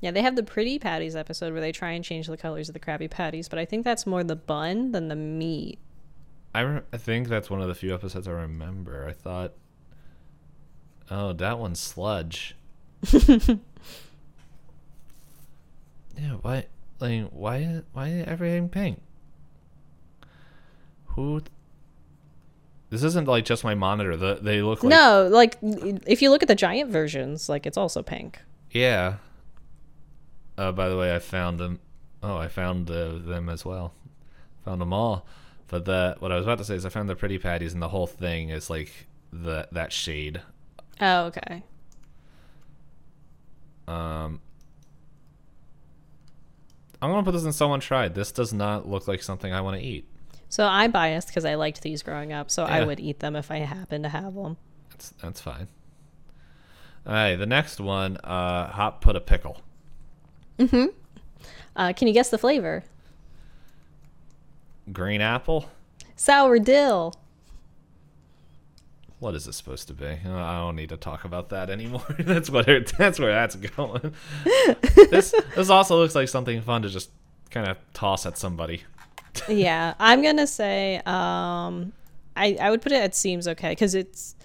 [0.00, 2.74] Yeah, they have the pretty patties episode where they try and change the colors of
[2.74, 5.78] the Krabby Patties, but I think that's more the bun than the meat.
[6.54, 9.06] I, re- I think that's one of the few episodes I remember.
[9.08, 9.54] I thought,
[11.10, 12.56] oh, that one's sludge.
[13.12, 13.38] yeah,
[16.42, 16.66] why,
[16.98, 19.00] like, why, why is everything pink?
[21.06, 21.42] Who?
[22.96, 24.16] This isn't like just my monitor.
[24.16, 27.76] The, they look like no, like if you look at the giant versions, like it's
[27.76, 28.40] also pink.
[28.70, 29.16] Yeah.
[30.56, 31.78] Uh, by the way, I found them.
[32.22, 33.92] Oh, I found uh, them as well.
[34.64, 35.26] Found them all.
[35.68, 37.82] But the what I was about to say is I found the pretty patties, and
[37.82, 38.90] the whole thing is like
[39.30, 40.40] the that shade.
[40.98, 41.64] Oh, okay.
[43.86, 44.40] Um,
[47.02, 48.14] I'm gonna put this in someone tried.
[48.14, 50.08] This does not look like something I want to eat.
[50.48, 53.50] So I'm biased because I liked these growing up, so I would eat them if
[53.50, 54.56] I happen to have them.
[54.90, 55.68] That's that's fine.
[57.06, 58.16] All right, the next one.
[58.18, 59.60] Uh, hot put a pickle.
[60.58, 60.86] Mm-hmm.
[61.76, 62.84] Uh, can you guess the flavor?
[64.92, 65.68] Green apple.
[66.16, 67.14] Sour dill.
[69.18, 70.18] What is this supposed to be?
[70.26, 72.04] Uh, I don't need to talk about that anymore.
[72.18, 74.14] that's what it, that's where that's going.
[75.10, 77.10] this this also looks like something fun to just
[77.50, 78.82] kind of toss at somebody.
[79.48, 81.92] Yeah, I'm gonna say um,
[82.36, 84.36] I I would put it at seems okay because it's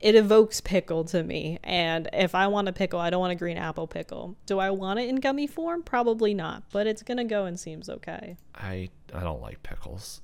[0.00, 3.36] it evokes pickle to me, and if I want a pickle, I don't want a
[3.36, 4.36] green apple pickle.
[4.46, 5.82] Do I want it in gummy form?
[5.82, 8.36] Probably not, but it's gonna go and seems okay.
[8.54, 10.22] I I don't like pickles.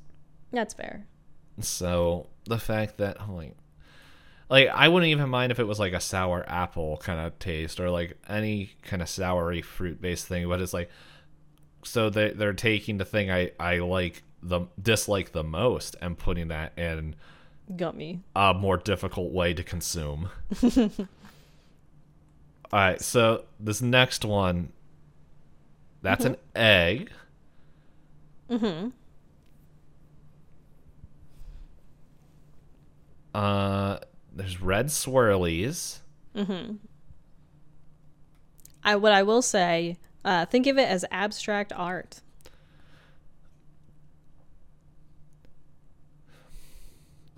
[0.52, 1.06] That's fair.
[1.60, 3.56] So the fact that I'm like
[4.48, 7.80] like I wouldn't even mind if it was like a sour apple kind of taste
[7.80, 10.90] or like any kind of soury fruit based thing, but it's like
[11.86, 16.48] so they they're taking the thing I I like the dislike the most and putting
[16.48, 17.14] that in
[17.74, 18.20] Gummy.
[18.34, 20.28] a more difficult way to consume.
[22.72, 24.72] All right, so this next one,
[26.02, 27.10] that's an egg.
[28.50, 28.88] Mm-hmm.
[33.34, 33.98] Uh,
[34.34, 35.98] there's red swirlies.
[38.82, 42.20] I what I will say, uh, think of it as abstract art.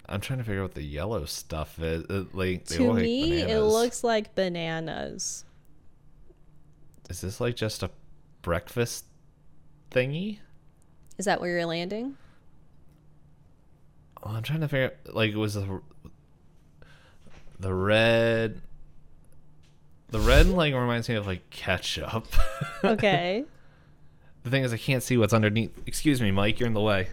[0.09, 2.05] I'm trying to figure out what the yellow stuff is.
[2.09, 5.45] It, like, they to look like me, it looks like bananas.
[7.11, 7.91] Is this like just a
[8.41, 9.05] breakfast
[9.91, 10.39] thingy?
[11.19, 12.17] Is that where you're landing?
[14.23, 15.83] Oh, I'm trying to figure out, like, it was the
[17.61, 18.63] the red
[20.11, 22.27] the red like reminds me of like ketchup.
[22.85, 23.45] Okay.
[24.45, 25.73] the thing is, I can't see what's underneath.
[25.87, 27.09] Excuse me, Mike, you're in the way.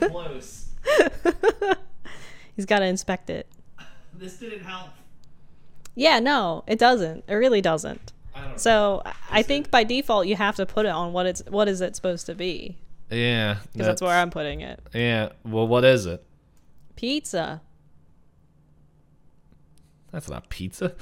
[0.00, 0.70] close.
[2.56, 3.46] He's got to inspect it.
[4.12, 4.90] This didn't help.
[5.94, 7.24] Yeah, no, it doesn't.
[7.28, 8.12] It really doesn't.
[8.34, 11.42] I don't So I think by default you have to put it on what it's
[11.48, 12.76] what is it supposed to be
[13.10, 14.80] Yeah, because that's where I'm putting it.
[14.94, 15.30] Yeah.
[15.44, 16.24] Well, what is it?
[16.96, 17.62] Pizza.
[20.12, 20.94] That's not pizza.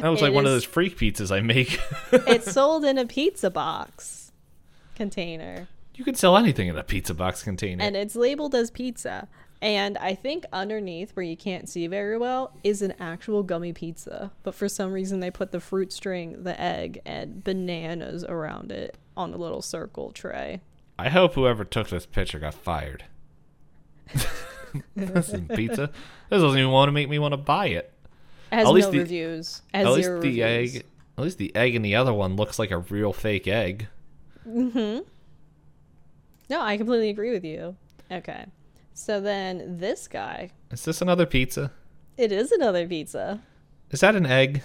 [0.00, 1.78] That looks It like one of those freak pizzas I make.
[2.12, 4.32] it's sold in a pizza box
[4.94, 5.68] container.
[5.94, 7.84] you can sell anything in a pizza box container.
[7.84, 9.28] and it's labeled as pizza.
[9.62, 14.30] And I think underneath, where you can't see very well, is an actual gummy pizza.
[14.42, 18.98] But for some reason, they put the fruit string, the egg, and bananas around it
[19.16, 20.60] on a little circle tray.
[20.98, 23.04] I hope whoever took this picture got fired.
[24.94, 25.90] this isn't pizza.
[26.28, 27.92] This doesn't even want to make me want to buy it.
[28.52, 29.62] Has At least no the- reviews.
[29.74, 30.76] Has At least the reviews.
[30.76, 30.84] egg.
[31.18, 33.88] At least the egg in the other one looks like a real fake egg.
[34.46, 35.04] Mhm.
[36.48, 37.76] No, I completely agree with you.
[38.12, 38.46] Okay.
[38.94, 41.72] So then this guy, Is this another pizza?
[42.16, 43.40] it is another pizza.
[43.90, 44.62] Is that an egg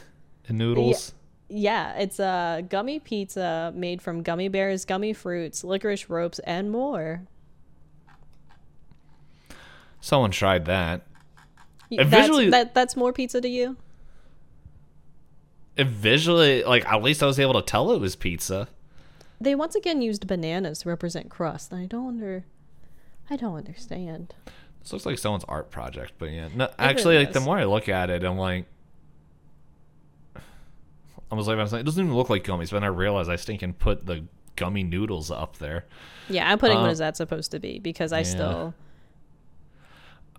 [0.47, 1.13] and noodles?
[1.49, 7.23] Yeah, it's a gummy pizza made from gummy bears, gummy fruits, licorice ropes, and more.
[9.99, 11.01] Someone tried that.
[11.99, 13.77] And That's, visually- that that's more pizza to you?
[15.75, 18.67] It visually, like at least I was able to tell it was pizza.
[19.39, 22.45] They once again used bananas to represent crust, and I don't under,
[23.29, 24.35] I don't understand.
[24.81, 26.49] This looks like someone's art project, but yeah.
[26.53, 28.65] No, actually, really like the more I look at it, I'm like,
[30.35, 32.69] I was like, I was like, it doesn't even look like gummies.
[32.69, 34.25] But then I realized I stink and put the
[34.55, 35.85] gummy noodles up there.
[36.29, 38.23] Yeah, I'm putting what um, is that supposed to be because I yeah.
[38.23, 38.73] still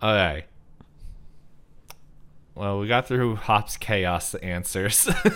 [0.03, 0.45] Okay.
[2.55, 5.07] Well, we got through Hop's chaos answers.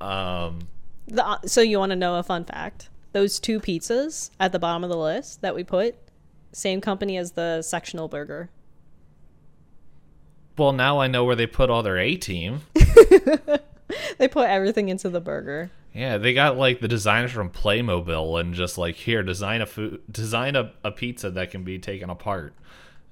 [0.00, 0.68] um,
[1.06, 2.88] the, uh, so you want to know a fun fact?
[3.12, 5.96] Those two pizzas at the bottom of the list that we put,
[6.52, 8.50] same company as the sectional burger.
[10.56, 12.62] well, now I know where they put all their A team.
[14.18, 15.70] They put everything into the burger.
[15.94, 20.02] Yeah, they got like the designers from Playmobil and just like here design a food,
[20.10, 22.54] design a, a pizza that can be taken apart.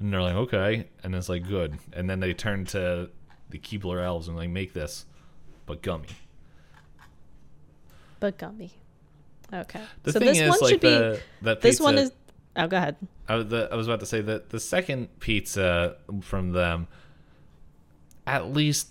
[0.00, 1.78] And they're like, okay, and it's like good.
[1.92, 3.10] And then they turn to
[3.50, 5.06] the Keebler elves and like make this,
[5.66, 6.08] but gummy.
[8.20, 8.72] But gummy.
[9.52, 9.80] Okay.
[10.02, 10.88] The so thing this is, one like should be.
[10.90, 12.12] the that This one is.
[12.56, 12.96] Oh, go ahead.
[13.28, 16.88] I was, the, I was about to say that the second pizza from them
[18.26, 18.88] at least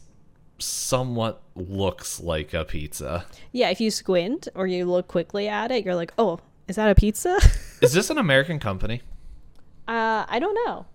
[0.60, 3.26] somewhat looks like a pizza.
[3.52, 6.90] Yeah, if you squint or you look quickly at it, you're like, oh, is that
[6.90, 7.40] a pizza?
[7.82, 9.02] Is this an American company?
[9.88, 10.86] uh, I don't know.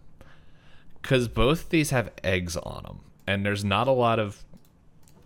[1.03, 4.45] Because both these have eggs on them, and there's not a lot of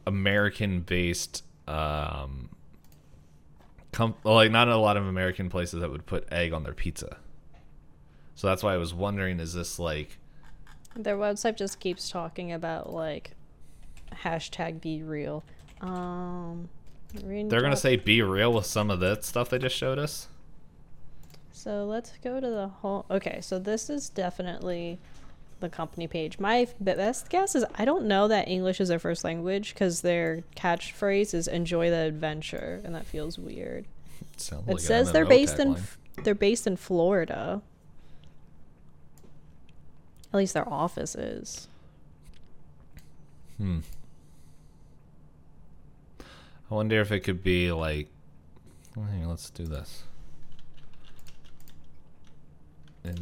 [0.07, 2.49] American-based, um,
[3.93, 7.19] com- like not a lot of American places that would put egg on their pizza.
[8.35, 10.19] So that's why I was wondering: is this like
[10.95, 13.33] Their website just keeps talking about like
[14.13, 15.45] hashtag be real.
[15.81, 16.69] Um,
[17.13, 20.29] they're gonna say "be real" with some of that stuff they just showed us?
[21.53, 23.07] So let's go to the whole.
[23.11, 24.99] Okay, so this is definitely
[25.61, 26.39] the company page.
[26.39, 30.43] My best guess is I don't know that English is their first language because their
[30.57, 33.87] catchphrase is "enjoy the adventure," and that feels weird.
[34.37, 35.73] Sounds It like says they're based in.
[35.75, 37.63] F- they're based in Florida.
[40.33, 41.69] At least their office is.
[43.57, 43.81] Hmm.
[46.71, 48.09] I wonder if it could be like.
[48.95, 50.03] well, hang on, let's do this.
[53.07, 53.15] In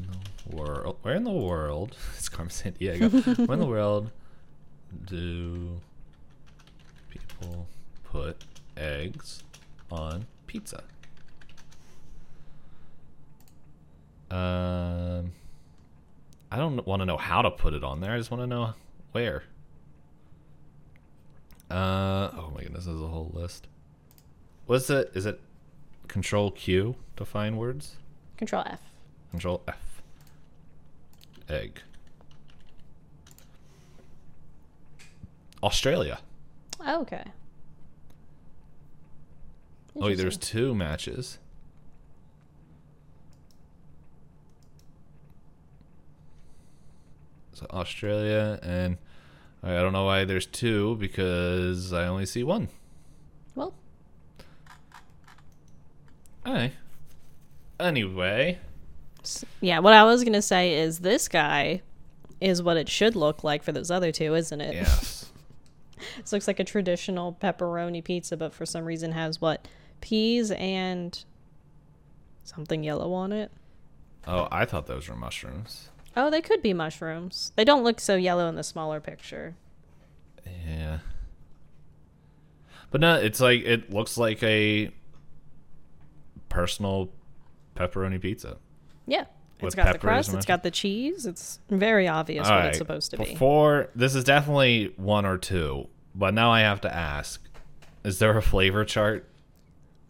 [0.48, 1.94] the world, where in the world?
[2.16, 3.46] It's Carmen Sandiego.
[3.46, 4.10] where in the world
[5.04, 5.78] do
[7.10, 7.66] people
[8.04, 8.42] put
[8.76, 9.42] eggs
[9.90, 10.82] on pizza?
[14.30, 15.32] Um,
[16.50, 18.12] I don't want to know how to put it on there.
[18.12, 18.72] I just want to know
[19.12, 19.42] where.
[21.70, 23.66] Uh oh my goodness, there's a whole list.
[24.66, 25.10] What's it?
[25.14, 25.40] Is it
[26.08, 27.96] Control Q to find words?
[28.36, 28.80] Control F.
[29.34, 30.00] Control F.
[31.48, 31.80] Egg.
[35.60, 36.20] Australia.
[36.78, 37.24] Oh, okay.
[39.96, 41.38] Oh, there's two matches.
[47.54, 48.98] So Australia and
[49.64, 52.68] I don't know why there's two because I only see one.
[53.56, 53.74] well.
[56.46, 56.74] Alright.
[57.80, 58.60] Anyway,
[59.60, 61.82] Yeah, what I was gonna say is this guy
[62.40, 64.74] is what it should look like for those other two, isn't it?
[64.74, 65.20] yes.
[66.18, 69.66] This looks like a traditional pepperoni pizza, but for some reason has what
[70.02, 71.24] peas and
[72.42, 73.50] something yellow on it.
[74.26, 75.88] Oh, I thought those were mushrooms.
[76.16, 77.52] Oh, they could be mushrooms.
[77.56, 79.56] They don't look so yellow in the smaller picture.
[80.66, 80.98] Yeah.
[82.90, 84.90] But no, it's like it looks like a
[86.48, 87.10] personal
[87.74, 88.58] pepperoni pizza.
[89.06, 89.24] Yeah,
[89.60, 90.32] It's got the crust.
[90.34, 91.26] it's got the cheese.
[91.26, 93.24] It's very obvious All what right, it's supposed to be.
[93.24, 97.42] Before this is definitely one or two, but now I have to ask:
[98.04, 99.28] Is there a flavor chart?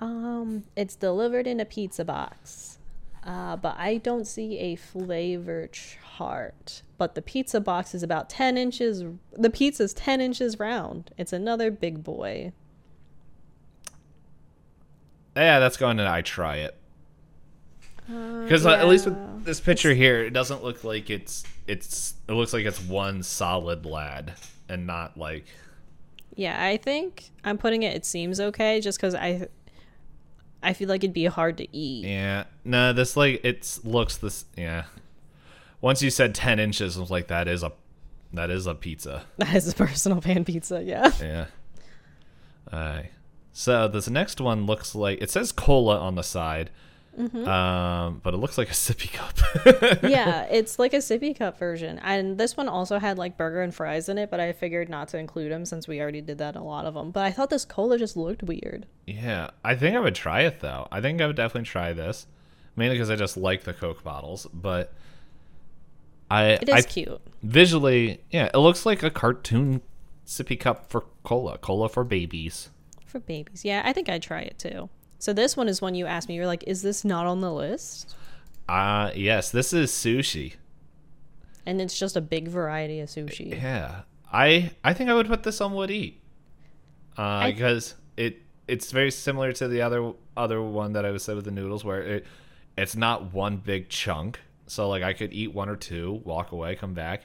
[0.01, 2.79] Um, it's delivered in a pizza box,
[3.25, 6.83] uh, but I don't see a flavor chart.
[6.99, 9.05] But the pizza box is about ten inches.
[9.33, 11.11] The pizza's ten inches round.
[11.19, 12.53] It's another big boy.
[15.37, 16.77] Yeah, that's going to I try it
[18.11, 22.33] Uh, because at least with this picture here, it doesn't look like it's it's it
[22.33, 24.35] looks like it's one solid lad
[24.69, 25.45] and not like
[26.37, 27.95] Yeah, I think I'm putting it.
[27.97, 29.49] It seems okay, just because I,
[30.63, 32.05] I feel like it'd be hard to eat.
[32.07, 34.85] yeah no this like it's looks this yeah.
[35.81, 37.73] Once you said ten inches, I was like that is a
[38.33, 39.25] that is a pizza.
[39.39, 40.83] That is a personal pan pizza.
[40.83, 41.11] Yeah.
[41.21, 41.47] Yeah.
[42.73, 43.11] Alright.
[43.53, 46.71] So this next one looks like it says cola on the side,
[47.19, 49.39] um, but it looks like a sippy cup.
[50.03, 53.75] yeah, it's like a sippy cup version, and this one also had like burger and
[53.75, 56.55] fries in it, but I figured not to include them since we already did that
[56.57, 57.11] in a lot of them.
[57.11, 58.87] But I thought this cola just looked weird.
[59.07, 60.89] yeah, I think I would try it though.
[60.91, 62.27] I think I would definitely try this,
[62.77, 64.47] mainly because I just like the Coke bottles.
[64.53, 64.93] But
[66.31, 67.21] I, It is I cute.
[67.43, 69.83] visually, yeah, it looks like a cartoon
[70.27, 72.71] sippy cup for cola, cola for babies.
[73.07, 73.65] For babies.
[73.65, 74.89] Yeah, I think I'd try it too.
[75.25, 76.35] So this one is one you asked me.
[76.35, 78.15] You're like, is this not on the list?
[78.69, 80.57] Uh yes, this is sushi.
[81.65, 83.59] And it's just a big variety of sushi.
[83.59, 86.21] Yeah, I I think I would put this on would eat,
[87.17, 91.37] uh, because it it's very similar to the other other one that I was said
[91.37, 92.27] with the noodles, where it
[92.77, 94.41] it's not one big chunk.
[94.67, 97.23] So like I could eat one or two, walk away, come back,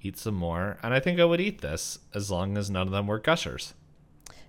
[0.00, 2.92] eat some more, and I think I would eat this as long as none of
[2.94, 3.74] them were gushers.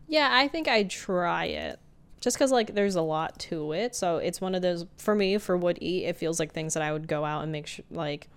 [0.08, 1.78] Yeah, I think I'd try it.
[2.22, 3.96] Just because, like, there's a lot to it.
[3.96, 6.84] So it's one of those, for me, for would eat, it feels like things that
[6.84, 8.28] I would go out and make sure, like,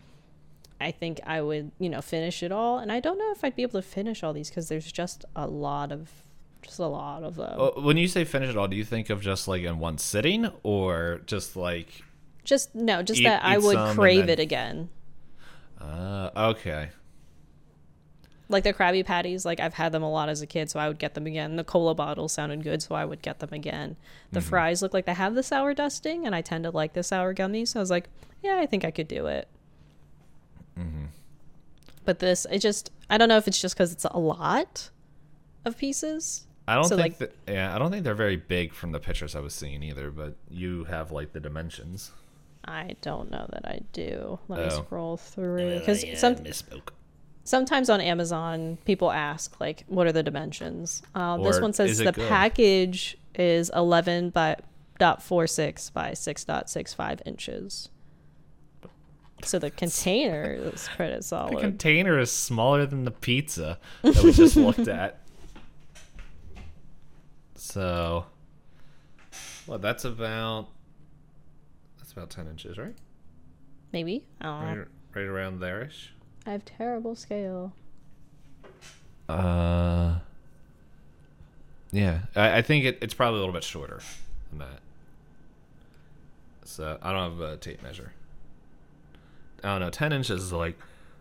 [0.81, 2.79] I think I would, you know, finish it all.
[2.79, 5.25] And I don't know if I'd be able to finish all these because there's just
[5.35, 6.11] a lot of,
[6.63, 7.59] just a lot of them.
[7.85, 10.49] When you say finish it all, do you think of just like in one sitting,
[10.63, 12.03] or just like
[12.45, 14.89] just, no, just eat- that I would crave then- it again.
[15.81, 16.91] uh, okay,
[18.53, 20.87] Like the Krabby Patties, like, I've had them a lot as a kid, so I
[20.89, 21.57] would get them again.
[21.57, 23.97] The cola bottles sounded good, so I would get them again.
[24.31, 24.49] The Mm-hmm.
[24.49, 27.35] fries look like they have the sour dusting, and I tend to like the sour
[27.35, 27.69] gummies.
[27.69, 28.09] So I was like,
[28.43, 29.49] yeah, I think I could do it.
[30.79, 31.07] Mm-hmm.
[32.05, 34.91] But this, it just, I don't know if it's just because it's a lot
[35.65, 36.47] of pieces.
[36.67, 37.53] I don't So, think like- that.
[37.53, 40.11] Yeah, I don't think they're very big from the pictures I was seeing either.
[40.11, 42.13] But you have like the dimensions.
[42.65, 44.39] I don't know that I do.
[44.49, 44.83] Let me Oh.
[44.85, 46.91] scroll through because some misspoke.
[47.45, 51.03] Sometimes on Amazon people ask like, what are the dimensions?
[51.15, 52.29] Um, this one says the good?
[52.29, 54.57] package is eleven by
[54.99, 57.89] dot four six by six dot six five inches.
[59.43, 61.57] So the container is pretty solid.
[61.57, 65.19] The container is smaller than the pizza that we just looked at.
[67.57, 68.27] So,
[69.67, 70.69] well, that's about
[71.99, 72.95] that's about ten inches, right?
[73.93, 74.79] Maybe I don't know.
[74.79, 76.13] Right, right around there-ish.
[76.47, 77.73] I have terrible scale.
[79.29, 80.19] Uh,
[81.93, 84.01] yeah, I, I think it, it's probably a little bit shorter
[84.51, 84.81] than that.
[86.65, 88.13] So I don't have a tape measure.
[89.63, 89.91] I don't know.
[89.91, 90.79] Ten inches is like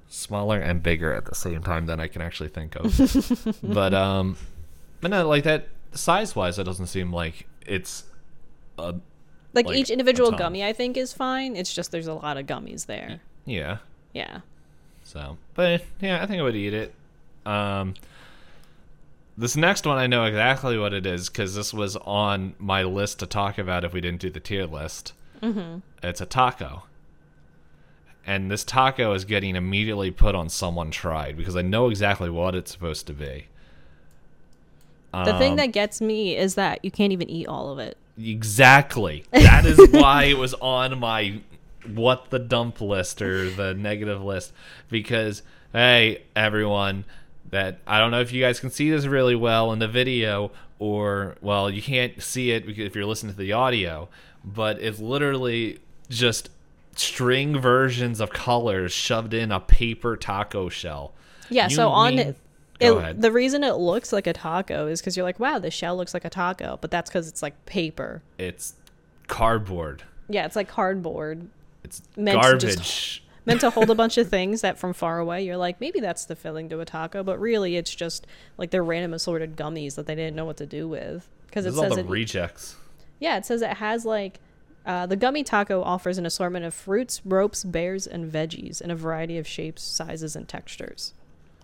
[0.08, 3.58] smaller and bigger at the same time than I can actually think of.
[3.64, 4.38] but um,
[5.02, 8.06] but no, like that size wise, it doesn't seem like it's
[8.80, 8.96] a
[9.54, 11.56] Like, Like, each individual gummy, I think is fine.
[11.56, 13.20] It's just there's a lot of gummies there.
[13.46, 13.78] yeah.
[14.14, 14.40] Yeah.
[15.12, 16.94] So, but yeah, I think I would eat it.
[17.46, 17.96] Um,
[19.38, 23.20] this next one, I know exactly what it is because this was on my list
[23.20, 25.12] to talk about if we didn't do the tier list.
[25.42, 25.80] Mm-hmm.
[26.02, 26.84] It's a taco.
[28.26, 32.56] And this taco is getting immediately put on someone tried because I know exactly what
[32.56, 33.48] it's supposed to be.
[35.12, 37.98] The thing Um, that gets me is that you can't even eat all of it.
[38.18, 39.26] Exactly.
[39.32, 41.42] That is why it was on my
[41.88, 44.54] what the dump list or the negative list
[44.90, 45.42] because
[45.74, 47.06] hey everyone
[47.50, 50.52] that I don't know if you guys can see this really well in the video
[50.80, 54.10] or well you can't see it if you're listening to the audio
[54.44, 55.80] but it's literally
[56.10, 56.50] just
[56.96, 61.14] string versions of colors shoved in a paper taco shell.
[61.50, 62.36] Yeah, You so on mean- it,
[62.80, 63.22] Go it ahead.
[63.22, 66.14] the reason it looks like a taco is because you're like, wow, the shell looks
[66.16, 68.24] like a taco, but that's because it's like paper.
[68.40, 68.74] It's
[69.28, 70.04] cardboard.
[70.30, 71.48] Yeah, it's like cardboard
[71.84, 73.24] It's Meant to just- garbage.
[73.46, 76.26] meant to hold a bunch of things that from far away you're like, maybe that's
[76.26, 78.28] the filling to a taco, but really it's just
[78.58, 81.72] like they're random assorted gummies that they didn't know what to do with because it
[81.72, 82.76] This all says the it, rejects.
[83.20, 84.40] yeah, it says it has like
[84.86, 88.96] Uh, the gummy taco offers an assortment of fruits, ropes, bears, and veggies in a
[88.96, 91.14] variety of shapes, sizes, and textures.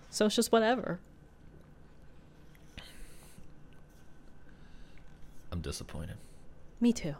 [0.08, 1.00] So it's just whatever.
[5.50, 6.16] I'm disappointed.
[6.80, 7.16] Me too.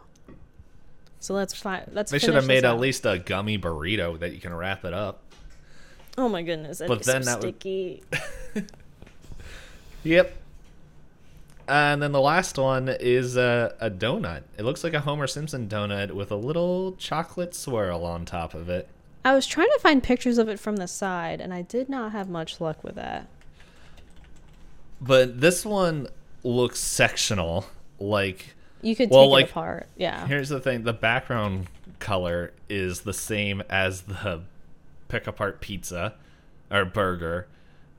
[1.19, 2.11] So let's fi- let's.
[2.11, 2.79] They should have made at out.
[2.79, 5.21] least a gummy burrito that you can wrap it up.
[6.17, 6.81] Oh my goodness!
[6.85, 8.03] But be so then that would- sticky.
[10.03, 10.35] Yep.
[11.67, 14.43] And then the last one is a, a donut.
[14.57, 18.69] It looks like a Homer Simpson donut with a little chocolate swirl on top of
[18.69, 18.87] it.
[19.23, 22.11] I was trying to find pictures of it from the side, and I did not
[22.13, 23.27] have much luck with that.
[25.01, 26.07] But this one
[26.43, 27.65] looks sectional.
[27.99, 29.87] Like, You could Well, take like, it apart.
[29.97, 30.25] Yeah.
[30.27, 31.67] here's the thing the background
[31.99, 34.41] color is the same as the
[35.09, 36.13] pick apart pizza
[36.71, 37.47] or burger.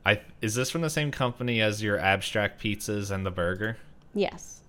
[0.05, 3.77] I is this from the same company as your abstract pizzas and the burger?
[4.15, 4.61] Yes.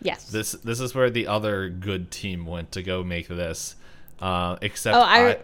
[0.00, 0.28] Yes.
[0.30, 3.76] This this is where the other good team went to go make this.
[4.20, 5.38] Uh, except Oh, I- I,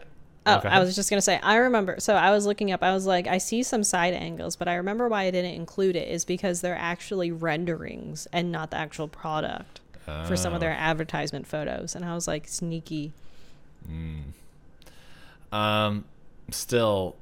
[0.47, 1.39] Oh, I was just gonna say.
[1.43, 1.97] I remember.
[1.99, 2.83] So I was looking up.
[2.83, 5.97] I was like, I see some side angles, but I remember why I didn't include
[5.97, 9.81] it is because they're actually renderings and not the actual product
[10.27, 10.77] for some of their Oh.
[10.77, 11.95] advertisement photos.
[11.95, 13.13] And I was like, sneaky.
[15.53, 16.05] Um,
[16.51, 17.17] still,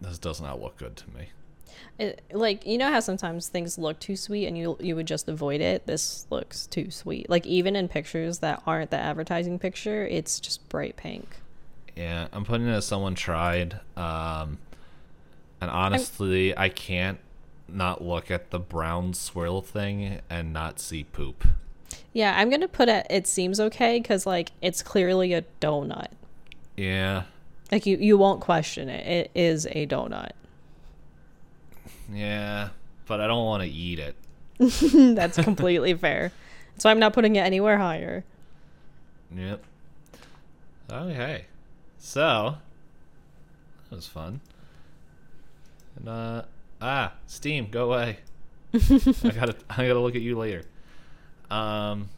[0.00, 1.28] this does not look good to me.
[1.98, 5.28] It, like you know how sometimes things look too sweet and you you would just
[5.28, 5.86] avoid it.
[5.86, 7.28] This looks too sweet.
[7.28, 11.36] Like even in pictures that aren't the advertising picture, it's just bright pink.
[12.00, 13.78] Yeah, I'm putting it as someone tried.
[13.94, 14.56] Um,
[15.60, 17.18] and honestly, I can't
[17.68, 21.44] not look at the brown swirl thing and not see poop.
[22.14, 23.06] Yeah, I'm gonna put it.
[23.10, 26.08] It seems okay because like it's clearly a donut.
[26.74, 27.24] Yeah,
[27.70, 29.06] Like you you won't question it.
[29.06, 30.30] It is a donut.
[32.10, 32.70] yeah,
[33.06, 34.16] but I don't want to eat it.
[35.14, 36.32] That's completely fair.
[36.78, 38.24] So I'm not putting it anywhere higher.
[39.36, 39.62] Yep.
[40.90, 41.44] Okay.
[42.00, 42.56] So
[43.88, 44.40] that was fun.
[45.96, 46.42] And uh
[46.80, 48.18] ah, Steam, go away.
[48.74, 50.62] I gotta I gotta look at you later.
[51.50, 52.08] Um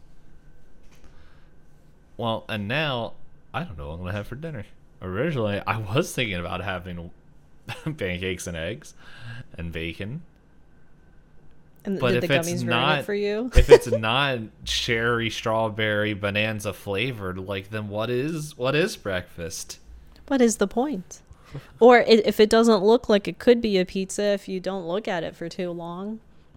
[2.16, 3.14] Well, and now
[3.52, 4.64] I don't know what I'm gonna have for dinner.
[5.02, 7.10] Originally I was thinking about having
[7.96, 8.94] pancakes and eggs
[9.58, 10.22] and bacon.
[11.84, 13.50] And But if the it's not it for you?
[13.56, 19.78] if it's not cherry, strawberry, bonanza flavored, like then what is what is breakfast?
[20.28, 21.20] what is the point?
[21.80, 25.06] Or if it doesn't look like it could be a pizza, if you don't look
[25.06, 26.20] at it for too long.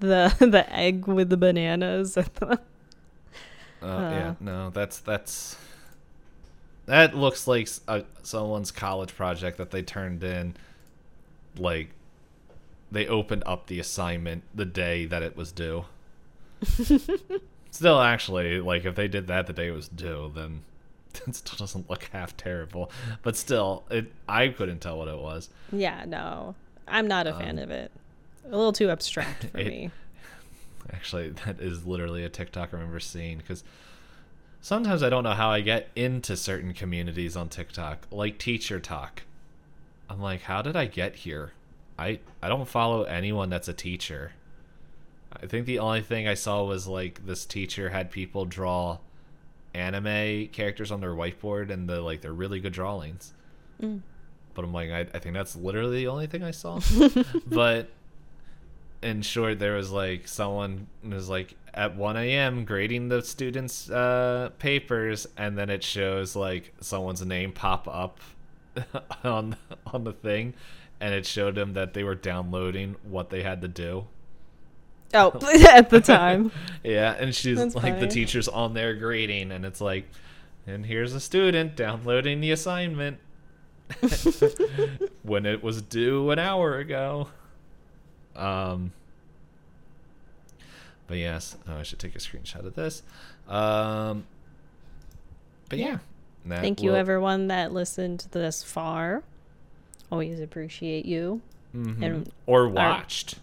[0.00, 2.14] the the egg with the bananas.
[2.14, 2.60] the-
[3.80, 5.56] Uh, yeah, no, that's that's
[6.86, 10.54] that looks like uh someone's college project that they turned in.
[11.56, 11.90] Like
[12.90, 15.84] they opened up the assignment the day that it was due.
[17.70, 20.62] Still, actually, like if they did that the day it was due, then
[21.26, 22.90] it still doesn't look half terrible.
[23.22, 25.50] But still, it I couldn't tell what it was.
[25.70, 26.54] yeah, no,
[26.86, 27.90] I'm not a fan of it.
[28.46, 29.90] A little too abstract for Um, it- me.
[30.90, 33.62] Actually, that is literally a TikTok I remember seeing because
[34.62, 39.22] sometimes I don't know how I get into certain communities on TikTok, like Teacher Talk.
[40.08, 41.52] I'm like, how did I get here?
[41.98, 44.32] I I don't follow anyone that's a teacher.
[45.32, 48.98] I think the only thing I saw was like this teacher had people draw
[49.74, 53.34] anime characters on their whiteboard and the like they're really good drawings.
[53.82, 54.00] Mm.
[54.54, 56.80] But I'm like, I, I think that's literally the only thing I saw.
[57.46, 57.88] but
[59.02, 62.64] in short, there was like someone was like at 1 a.m.
[62.64, 68.18] grading the students' uh, papers, and then it shows like someone's name pop up
[69.24, 70.54] on on the thing,
[71.00, 74.06] and it showed them that they were downloading what they had to do.
[75.14, 75.30] Oh,
[75.70, 76.52] at the time.
[76.84, 80.08] Yeah, and she's That's like the teacher's on there grading, and it's like,
[80.66, 83.18] and here's a student downloading the assignment
[85.22, 87.28] when it was due an hour ago.
[88.36, 88.92] Um,
[91.06, 93.02] but yes, oh, I should take a screenshot of this.
[93.48, 94.26] Um,
[95.70, 95.98] but yeah,
[96.46, 96.60] Yeah.
[96.60, 99.22] Thank you, everyone that listened this far.
[100.10, 101.40] Always appreciate you.
[101.74, 102.02] Mhm.
[102.02, 103.34] and or our- watched.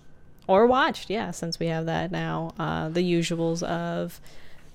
[0.48, 4.20] or watched yeah since we have that now uh, the usuals of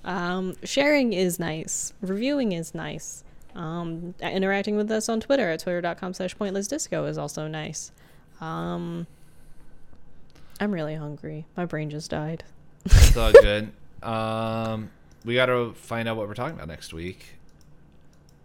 [0.05, 6.13] um, sharing is nice reviewing is nice um, interacting with us on twitter at twitter.com
[6.13, 7.91] slash pointless disco is also nice
[8.39, 9.05] um,
[10.61, 12.43] i'm really hungry my brain just died
[12.85, 13.71] It's all good.
[14.01, 14.89] Um,
[15.25, 17.35] we got to find out what we're talking about next week.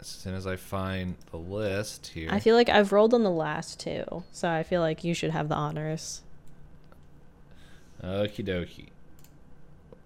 [0.00, 2.28] As soon as I find the list here.
[2.30, 5.30] i feel like i've rolled on the last two so i feel like you should
[5.30, 6.22] have the honors
[8.02, 8.88] Okie dokie.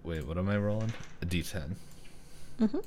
[0.03, 0.93] Wait, what am I rolling?
[1.21, 1.75] A D10.
[2.59, 2.77] Mm-hmm.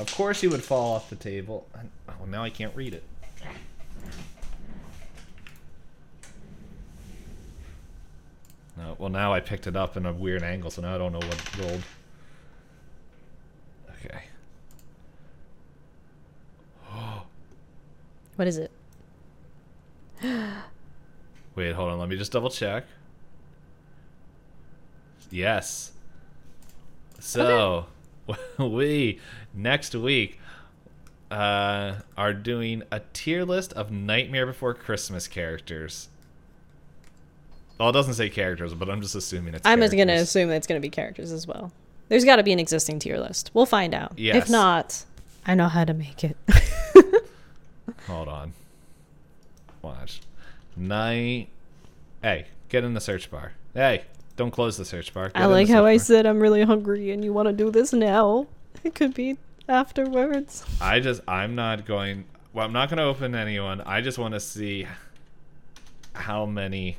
[0.00, 1.66] Of course, he would fall off the table.
[2.08, 3.02] Oh, now I can't read it.
[8.76, 11.12] No, well, now I picked it up in a weird angle, so now I don't
[11.12, 11.82] know what rolled.
[14.04, 14.22] Okay.
[18.38, 18.70] What is it?
[21.56, 21.98] Wait, hold on.
[21.98, 22.84] Let me just double check.
[25.28, 25.90] Yes.
[27.18, 27.86] So,
[28.60, 29.18] we
[29.52, 30.38] next week
[31.32, 36.08] uh, are doing a tier list of Nightmare Before Christmas characters.
[37.80, 39.66] Well, it doesn't say characters, but I'm just assuming it's.
[39.66, 41.72] I'm just going to assume that it's going to be characters as well.
[42.08, 43.50] There's got to be an existing tier list.
[43.52, 44.16] We'll find out.
[44.16, 44.44] Yes.
[44.44, 45.04] If not,
[45.44, 46.36] I know how to make it.
[48.08, 48.52] Hold on.
[49.82, 50.20] Watch.
[50.76, 51.48] Night.
[52.22, 53.52] Hey, get in the search bar.
[53.74, 54.04] Hey,
[54.36, 55.28] don't close the search bar.
[55.28, 56.04] Get I like how I bar.
[56.04, 58.46] said I'm really hungry and you want to do this now.
[58.84, 59.36] It could be
[59.68, 60.64] afterwards.
[60.80, 62.24] I just I'm not going.
[62.52, 63.80] Well, I'm not going to open anyone.
[63.80, 64.86] I just want to see
[66.12, 66.96] how many.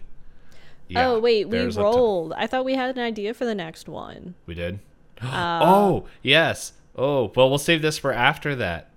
[0.90, 2.34] Yeah, oh wait, we rolled.
[2.34, 4.36] I thought we had an idea for the next one.
[4.46, 4.80] We did.
[5.22, 6.74] Uh, oh yes.
[6.98, 8.90] Oh well, we'll save this for after that.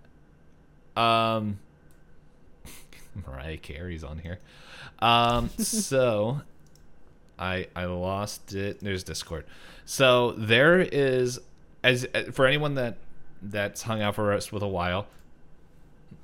[0.96, 1.58] Um,
[3.26, 4.38] Mariah Carey's on here.
[4.98, 6.40] Um, so
[7.38, 8.80] I I lost it.
[8.80, 9.44] There's Discord.
[9.84, 11.40] So there is
[11.82, 12.96] as uh, for anyone that
[13.42, 15.06] that's hung out for us with a while.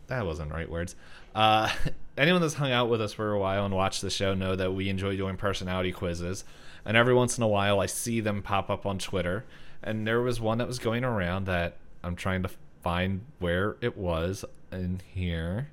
[0.07, 0.95] That wasn't right words.
[1.35, 1.71] Uh,
[2.17, 4.73] anyone that's hung out with us for a while and watched the show know that
[4.73, 6.45] we enjoy doing personality quizzes.
[6.85, 9.45] And every once in a while, I see them pop up on Twitter.
[9.83, 12.51] And there was one that was going around that I'm trying to
[12.83, 15.69] find where it was in here.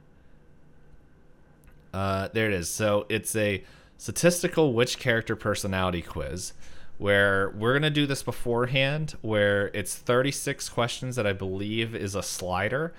[1.95, 2.67] Uh, there it is.
[2.69, 3.63] So it's a
[3.97, 6.51] statistical which character personality quiz
[6.97, 12.13] where we're going to do this beforehand where it's 36 questions that I believe is
[12.15, 12.93] a slider.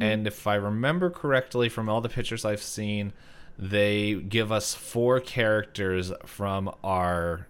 [0.00, 3.12] And if I remember correctly from all the pictures I've seen,
[3.58, 7.46] they give us four characters from our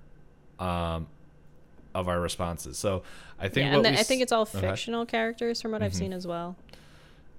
[0.59, 1.07] um
[1.95, 2.77] of our responses.
[2.77, 3.05] So
[3.39, 4.61] I think yeah, and we I think it's all Okay.
[4.61, 5.97] fictional characters from what I've Mhm.
[5.97, 6.57] seen as well.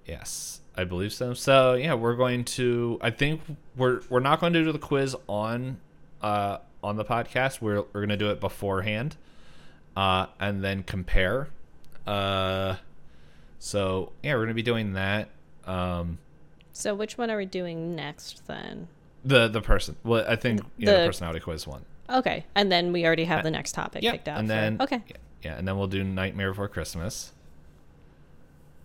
[0.06, 1.34] Yes, I believe so.
[1.34, 3.00] So yeah, we're going to.
[3.02, 3.42] I think
[3.78, 5.78] we're we're not going to do the quiz on
[6.22, 7.62] uh on the podcast.
[7.62, 9.16] We're we're going to do it beforehand,
[9.96, 11.50] uh, and then compare.
[12.06, 12.76] Uh,
[13.60, 15.30] so yeah, we're going to be doing that.
[15.66, 16.18] Um,
[16.74, 18.88] So which one are we doing next then?
[19.24, 19.96] the the person.
[20.04, 21.84] Well, I think yeah, the, The- personality quiz one.
[22.08, 24.38] Okay, and then we already have the next topic Yeah, picked out.
[24.38, 27.32] and for- then okay, yeah, yeah, and then we'll do Nightmare Before Christmas.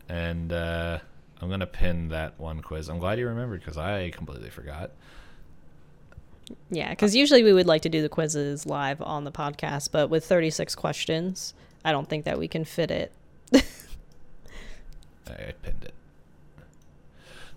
[0.08, 0.98] And uh,
[1.40, 2.88] I'm gonna pin that one quiz.
[2.88, 4.90] I'm glad you remembered because I completely forgot.
[6.70, 10.10] yeah, because usually we would like to do the quizzes live on the podcast, but
[10.10, 11.54] with 36 questions,
[11.84, 13.12] I don't think that we can fit it.
[15.26, 15.94] I pinned it.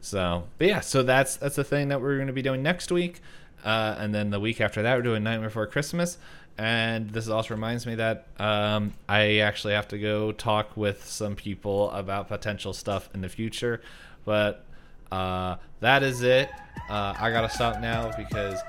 [0.01, 2.91] So, but yeah, so that's that's the thing that we're going to be doing next
[2.91, 3.21] week,
[3.63, 6.17] uh, and then the week after that, we're doing Nightmare Before Christmas.
[6.57, 11.35] And this also reminds me that um, I actually have to go talk with some
[11.35, 13.81] people about potential stuff in the future.
[14.23, 14.63] But
[15.11, 16.49] uh, that is it.
[16.89, 18.59] Uh, I gotta stop now because,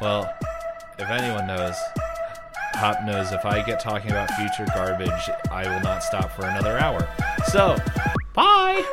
[0.00, 0.32] well,
[0.98, 1.76] if anyone knows,
[2.74, 6.78] Hop knows if I get talking about future garbage, I will not stop for another
[6.78, 7.08] hour.
[7.46, 7.76] So,
[8.34, 8.84] bye.